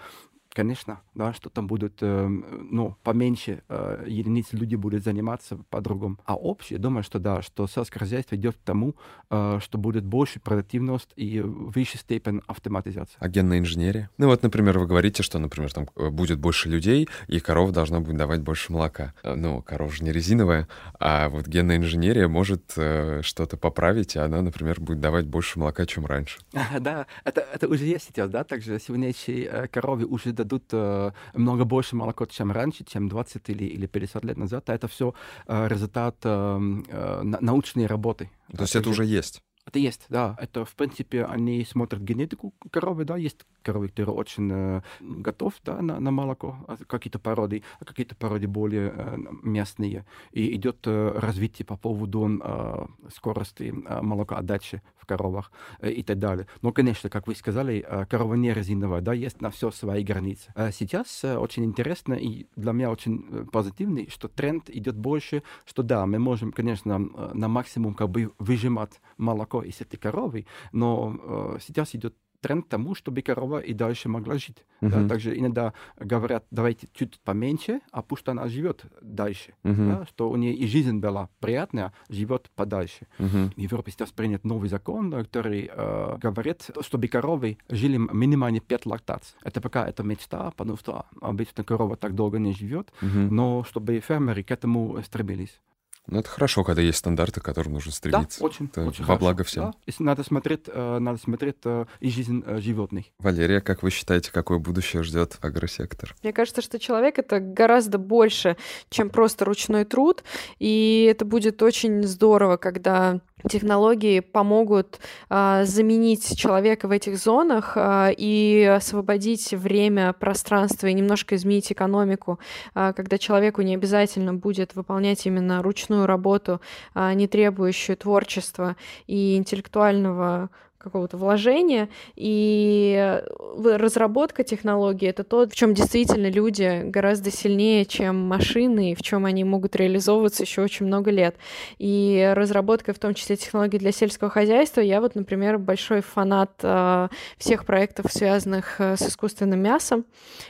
конечно, 0.57 1.01
да, 1.15 1.35
что 1.35 1.51
там 1.51 1.67
будут, 1.67 1.99
э, 2.01 2.27
ну, 2.27 2.97
поменьше 3.03 3.63
э, 3.69 4.05
единиц 4.07 4.47
люди 4.53 4.75
будут 4.75 5.05
заниматься 5.05 5.59
по-другому. 5.69 6.17
А 6.25 6.35
общее, 6.35 6.79
думаю, 6.79 7.03
что 7.03 7.19
да, 7.19 7.43
что 7.43 7.67
сельское 7.67 7.99
хозяйство 7.99 8.37
идет 8.37 8.57
к 8.57 8.61
тому, 8.65 8.95
э, 9.31 9.59
что 9.61 9.77
будет 9.77 10.05
больше 10.05 10.41
продуктивность 10.41 11.11
и 11.15 11.41
выше 11.41 11.99
степень 11.99 12.41
автоматизации. 12.47 13.17
А 13.19 13.29
генная 13.29 13.59
инженерия? 13.59 14.09
Ну 14.17 14.29
вот, 14.29 14.43
например, 14.43 14.79
вы 14.79 14.87
говорите, 14.87 15.23
что, 15.23 15.39
например, 15.39 15.71
там 15.75 15.89
э, 15.95 16.09
будет 16.09 16.39
больше 16.39 16.71
людей, 16.71 17.07
и 17.29 17.39
корова 17.39 17.71
должна 17.71 18.01
будет 18.01 18.17
давать 18.17 18.41
больше 18.41 18.73
молока. 18.73 19.13
Э, 19.23 19.35
ну, 19.35 19.61
корова 19.61 19.93
же 19.93 20.05
не 20.05 20.13
резиновая, 20.13 20.69
а 20.99 21.29
вот 21.29 21.47
генная 21.49 21.77
инженерия 21.77 22.29
может 22.29 22.73
э, 22.79 23.21
что-то 23.23 23.59
поправить, 23.59 24.17
и 24.17 24.19
она, 24.21 24.41
например, 24.41 24.81
будет 24.81 25.01
давать 25.01 25.27
больше 25.27 25.59
молока, 25.59 25.85
чем 25.85 26.07
раньше. 26.07 26.39
Да, 26.81 27.07
это, 27.25 27.41
это 27.41 27.69
уже 27.69 27.85
есть 27.85 28.07
сейчас, 28.07 28.31
да, 28.31 28.45
также 28.45 28.79
сегодняшние 28.79 29.69
коровы 29.69 30.05
уже 30.07 30.33
дадут 30.47 30.65
э, 30.73 31.11
много 31.35 31.65
больше 31.65 31.97
молока, 31.97 32.27
чем 32.27 32.53
раньше, 32.53 32.85
чем 32.85 33.09
20 33.09 33.51
или, 33.51 33.65
или 33.65 33.87
50 33.87 34.25
лет 34.25 34.37
назад. 34.37 34.71
А 34.71 34.75
это 34.75 34.87
все 34.89 35.15
э, 35.47 35.69
результат 35.69 36.17
э, 36.25 36.59
э, 36.89 37.23
научной 37.41 37.87
работы. 37.87 38.31
То 38.57 38.63
есть 38.63 38.77
это 38.77 38.91
уже 38.91 39.05
есть? 39.05 39.43
Это 39.67 39.81
есть, 39.81 40.07
да. 40.09 40.37
Это, 40.41 40.65
в 40.65 40.75
принципе, 40.77 41.25
они 41.25 41.65
смотрят 41.65 42.01
генетику 42.01 42.55
коровы, 42.71 43.05
да, 43.05 43.17
есть 43.17 43.45
коровы, 43.63 43.89
которые 43.89 44.15
очень 44.15 44.49
э, 44.53 44.81
готов 45.01 45.55
да, 45.65 45.83
на, 45.83 45.99
на 45.99 46.13
молоко, 46.13 46.57
а 46.69 46.77
какие-то 46.87 47.19
породы, 47.19 47.65
а 47.81 47.85
какие-то 47.85 48.15
породы 48.15 48.47
более 48.47 48.93
э, 48.95 49.17
местные. 49.43 50.07
И 50.31 50.55
идет 50.55 50.87
э, 50.87 51.19
развитие 51.19 51.67
по 51.67 51.77
поводу 51.77 52.29
э, 52.41 52.87
скорости 53.13 53.75
э, 53.75 54.03
молокоотдачи 54.03 54.83
в 54.99 55.07
коровах 55.07 55.51
э, 55.81 55.91
и 55.91 56.05
так 56.05 56.21
далее. 56.21 56.47
Но, 56.63 56.73
конечно, 56.73 57.11
как 57.11 57.27
вы 57.27 57.35
сказали, 57.35 57.85
э, 57.87 58.07
корова 58.07 58.35
не 58.35 58.55
резиновая, 58.55 59.01
да, 59.01 59.15
есть 59.15 59.41
на 59.41 59.51
все 59.51 59.73
свои 59.73 60.05
границы. 60.05 60.53
А 60.55 60.71
сейчас 60.71 61.25
э, 61.25 61.37
очень 61.37 61.65
интересно 61.65 62.15
и 62.15 62.47
для 62.55 62.71
меня 62.71 62.93
очень 62.93 63.27
э, 63.31 63.45
позитивный, 63.51 64.09
что 64.11 64.29
тренд 64.29 64.71
идет 64.71 64.97
больше, 64.97 65.43
что 65.65 65.83
да, 65.83 66.07
мы 66.07 66.21
можем, 66.21 66.53
конечно, 66.53 66.99
на, 66.99 67.35
на 67.35 67.49
максимум 67.49 67.95
как 67.95 68.11
бы 68.11 68.31
выжимать 68.39 69.01
молоко 69.17 69.56
из 69.63 69.81
этой 69.81 69.97
коровы, 69.97 70.47
но 70.73 71.17
э, 71.57 71.59
сейчас 71.61 71.95
идет 71.95 72.15
тренд 72.41 72.67
к 72.67 72.69
тому, 72.69 72.95
чтобы 72.95 73.23
корова 73.23 73.59
и 73.59 73.73
дальше 73.73 74.09
могла 74.09 74.39
жить. 74.39 74.65
Uh-huh. 74.81 74.91
Да? 74.91 75.09
Также 75.09 75.37
иногда 75.39 75.73
говорят, 75.99 76.45
давайте 76.51 76.89
чуть 76.93 77.19
поменьше, 77.21 77.81
а 77.91 78.03
пусть 78.03 78.29
она 78.29 78.49
живет 78.49 78.85
дальше. 79.03 79.55
Uh-huh. 79.65 79.89
Да? 79.89 80.07
Что 80.07 80.31
у 80.31 80.37
нее 80.37 80.55
и 80.55 80.67
жизнь 80.67 80.99
была 80.99 81.29
приятная, 81.41 81.93
живет 82.09 82.51
подальше. 82.55 83.07
Uh-huh. 83.19 83.53
В 83.55 83.59
Европе 83.59 83.91
сейчас 83.91 84.11
принят 84.13 84.45
новый 84.45 84.69
закон, 84.69 85.11
который 85.11 85.71
э, 85.73 86.19
говорит, 86.19 86.71
чтобы 86.81 87.09
коровы 87.09 87.59
жили 87.69 87.97
минимально 87.97 88.61
5 88.61 88.87
лактаций. 88.87 89.37
Это 89.43 89.61
пока 89.61 89.89
это 89.89 90.03
мечта, 90.03 90.53
потому 90.57 90.79
что 90.79 91.07
обычно 91.21 91.65
корова 91.65 91.97
так 91.97 92.15
долго 92.15 92.39
не 92.39 92.53
живет, 92.53 92.93
uh-huh. 93.01 93.31
но 93.31 93.65
чтобы 93.65 94.01
фермеры 94.01 94.43
к 94.43 94.51
этому 94.51 95.03
стремились. 95.03 95.61
Ну, 96.07 96.21
это 96.21 96.29
хорошо, 96.29 96.65
когда 96.65 96.83
есть 96.83 96.99
стандарты, 96.99 97.41
к 97.41 97.45
которым 97.45 97.75
нужно 97.75 97.93
стремиться. 97.93 98.41
Да, 98.41 98.47
очень, 98.47 98.67
это 98.67 98.83
очень 98.83 99.01
Во 99.01 99.07
хорошо. 99.07 99.21
благо 99.21 99.45
всем. 99.45 99.65
Да. 99.65 99.75
Если 99.87 100.03
надо 100.03 100.23
смотреть, 100.23 100.65
э, 100.67 100.99
надо 100.99 101.19
смотреть 101.19 101.57
э, 101.65 101.87
и 102.01 102.11
жизнь 102.11 102.43
э, 102.47 102.61
животных. 102.61 103.07
Валерия, 103.19 103.61
как 103.61 103.83
вы 103.83 103.91
считаете, 103.91 104.31
какое 104.33 104.59
будущее 104.59 105.03
ждет 105.03 105.39
агросектор? 105.41 106.15
Мне 106.23 106.33
кажется, 106.33 106.63
что 106.63 106.79
человек— 106.79 107.19
это 107.19 107.41
гораздо 107.41 107.99
больше, 107.99 108.57
чем 108.89 109.11
просто 109.11 109.45
ручной 109.45 109.85
труд, 109.85 110.23
и 110.59 111.09
это 111.11 111.25
будет 111.25 111.63
очень 111.63 112.05
здорово, 112.05 112.57
когда 112.57 113.21
технологии 113.49 114.21
помогут 114.21 114.99
а, 115.29 115.65
заменить 115.65 116.37
человека 116.37 116.89
в 116.89 116.91
этих 116.91 117.19
зонах 117.19 117.73
а, 117.77 118.11
и 118.17 118.63
освободить 118.65 119.53
время, 119.53 120.13
пространство 120.13 120.87
и 120.87 120.95
немножко 120.95 121.37
изменить 121.37 121.73
экономику, 121.73 122.39
а, 122.75 122.93
когда 122.93 123.19
человеку 123.19 123.63
не 123.63 123.75
обязательно 123.75 124.35
будет 124.35 124.75
выполнять 124.75 125.27
именно 125.27 125.63
ручную 125.63 126.07
работу, 126.07 126.61
а, 126.95 127.15
не 127.15 127.29
требующую 127.29 127.97
творчества 127.97 128.77
и 129.07 129.37
интеллектуального 129.37 130.51
какого-то 130.87 131.17
вложения, 131.17 131.89
и 132.15 133.21
разработка 133.65 134.45
технологий— 134.45 135.07
это 135.09 135.25
то, 135.25 135.49
в 135.49 135.55
чем 135.55 135.75
действительно 135.75 136.29
люди 136.31 136.83
гораздо 136.85 137.31
сильнее, 137.31 137.85
чем 137.85 138.17
машины, 138.17 138.93
и 138.93 138.95
в 138.95 139.03
чем 139.03 139.25
они 139.25 139.43
могут 139.45 139.75
реализовываться 139.75 140.45
еще 140.45 140.63
очень 140.63 140.87
много 140.87 141.11
лет. 141.11 141.37
И 141.79 142.33
разработка, 142.35 142.93
в 142.93 142.99
том 142.99 143.15
числе 143.15 143.37
технологий 143.37 143.79
для 143.79 143.93
сельского 143.93 144.31
хозяйства, 144.31 144.81
я 144.81 145.01
вот, 145.01 145.17
например, 145.17 145.59
большой 145.59 146.01
фанат 146.03 146.53
э, 146.63 147.09
всех 147.39 147.67
проектов, 147.67 148.07
связанных 148.13 148.81
э, 148.81 148.97
с 148.97 149.03
искусственным 149.03 149.61
мясом, 149.61 150.05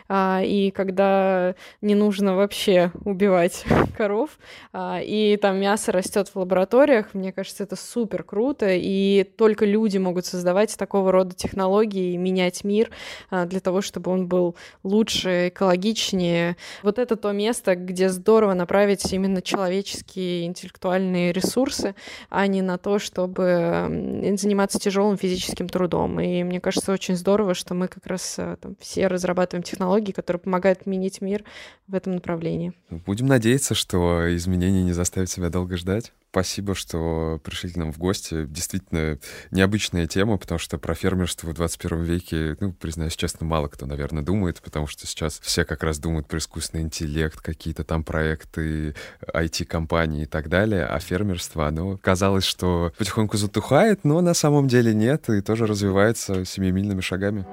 э, 0.08 0.44
и 0.44 0.70
когда 0.70 1.54
не 1.80 1.94
нужно 1.94 2.36
вообще 2.36 2.92
убивать 3.04 3.64
коров, 3.96 4.38
э, 4.72 5.00
и 5.04 5.38
там 5.40 5.58
мясо 5.58 5.92
растет 5.92 6.28
в 6.28 6.36
лабораториях, 6.36 7.14
мне 7.14 7.32
кажется, 7.32 7.62
это 7.62 7.76
супер 7.76 8.22
круто, 8.22 8.66
и 8.68 9.24
только 9.36 9.64
люди 9.64 9.98
могут 9.98 10.25
создавать 10.26 10.76
такого 10.76 11.12
рода 11.12 11.34
технологии 11.34 12.12
и 12.12 12.16
менять 12.16 12.64
мир 12.64 12.90
а, 13.30 13.46
для 13.46 13.60
того, 13.60 13.80
чтобы 13.80 14.10
он 14.10 14.26
был 14.26 14.56
лучше, 14.82 15.48
экологичнее. 15.48 16.56
Вот 16.82 16.98
это 16.98 17.16
то 17.16 17.32
место, 17.32 17.76
где 17.76 18.08
здорово 18.08 18.54
направить 18.54 19.12
именно 19.12 19.40
человеческие 19.42 20.46
интеллектуальные 20.46 21.32
ресурсы, 21.32 21.94
а 22.28 22.46
не 22.46 22.62
на 22.62 22.78
то, 22.78 22.98
чтобы 22.98 24.32
заниматься 24.36 24.78
тяжелым 24.78 25.16
физическим 25.16 25.68
трудом. 25.68 26.20
И 26.20 26.42
мне 26.42 26.60
кажется, 26.60 26.92
очень 26.92 27.16
здорово, 27.16 27.54
что 27.54 27.74
мы 27.74 27.88
как 27.88 28.06
раз 28.06 28.36
а, 28.38 28.56
там, 28.56 28.76
все 28.80 29.06
разрабатываем 29.06 29.62
технологии, 29.62 30.12
которые 30.12 30.40
помогают 30.40 30.86
менять 30.86 31.20
мир 31.20 31.44
в 31.86 31.94
этом 31.94 32.14
направлении. 32.14 32.72
Будем 32.90 33.26
надеяться, 33.26 33.74
что 33.74 34.34
изменения 34.36 34.82
не 34.82 34.92
заставят 34.92 35.30
себя 35.30 35.50
долго 35.50 35.76
ждать. 35.76 36.12
Спасибо, 36.36 36.74
что 36.74 37.40
пришли 37.42 37.70
к 37.70 37.76
нам 37.76 37.90
в 37.94 37.96
гости. 37.96 38.44
Действительно 38.44 39.18
необычная 39.50 40.06
тема, 40.06 40.36
потому 40.36 40.58
что 40.58 40.76
про 40.76 40.94
фермерство 40.94 41.48
в 41.48 41.54
21 41.54 42.02
веке, 42.02 42.58
ну, 42.60 42.74
признаюсь 42.74 43.16
честно, 43.16 43.46
мало 43.46 43.68
кто, 43.68 43.86
наверное, 43.86 44.22
думает, 44.22 44.60
потому 44.60 44.86
что 44.86 45.06
сейчас 45.06 45.40
все 45.42 45.64
как 45.64 45.82
раз 45.82 45.98
думают 45.98 46.28
про 46.28 46.36
искусственный 46.36 46.82
интеллект, 46.82 47.40
какие-то 47.40 47.84
там 47.84 48.04
проекты, 48.04 48.94
IT-компании 49.32 50.24
и 50.24 50.26
так 50.26 50.50
далее, 50.50 50.84
а 50.84 50.98
фермерство, 50.98 51.68
оно 51.68 51.96
казалось, 51.96 52.44
что 52.44 52.92
потихоньку 52.98 53.38
затухает, 53.38 54.04
но 54.04 54.20
на 54.20 54.34
самом 54.34 54.68
деле 54.68 54.92
нет, 54.92 55.30
и 55.30 55.40
тоже 55.40 55.64
развивается 55.64 56.44
семимильными 56.44 57.00
шагами. 57.00 57.46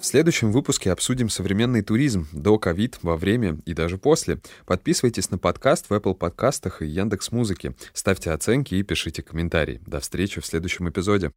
В 0.00 0.06
следующем 0.06 0.52
выпуске 0.52 0.92
обсудим 0.92 1.28
современный 1.28 1.82
туризм 1.82 2.28
до 2.32 2.56
ковид, 2.56 2.98
во 3.02 3.16
время 3.16 3.58
и 3.66 3.74
даже 3.74 3.98
после. 3.98 4.38
Подписывайтесь 4.64 5.30
на 5.30 5.38
подкаст 5.38 5.90
в 5.90 5.92
Apple 5.92 6.14
подкастах 6.14 6.82
и 6.82 6.86
Яндекс 6.86 7.32
Музыке. 7.32 7.74
Ставьте 7.92 8.30
оценки 8.30 8.76
и 8.76 8.84
пишите 8.84 9.22
комментарии. 9.22 9.80
До 9.86 9.98
встречи 9.98 10.40
в 10.40 10.46
следующем 10.46 10.88
эпизоде. 10.88 11.32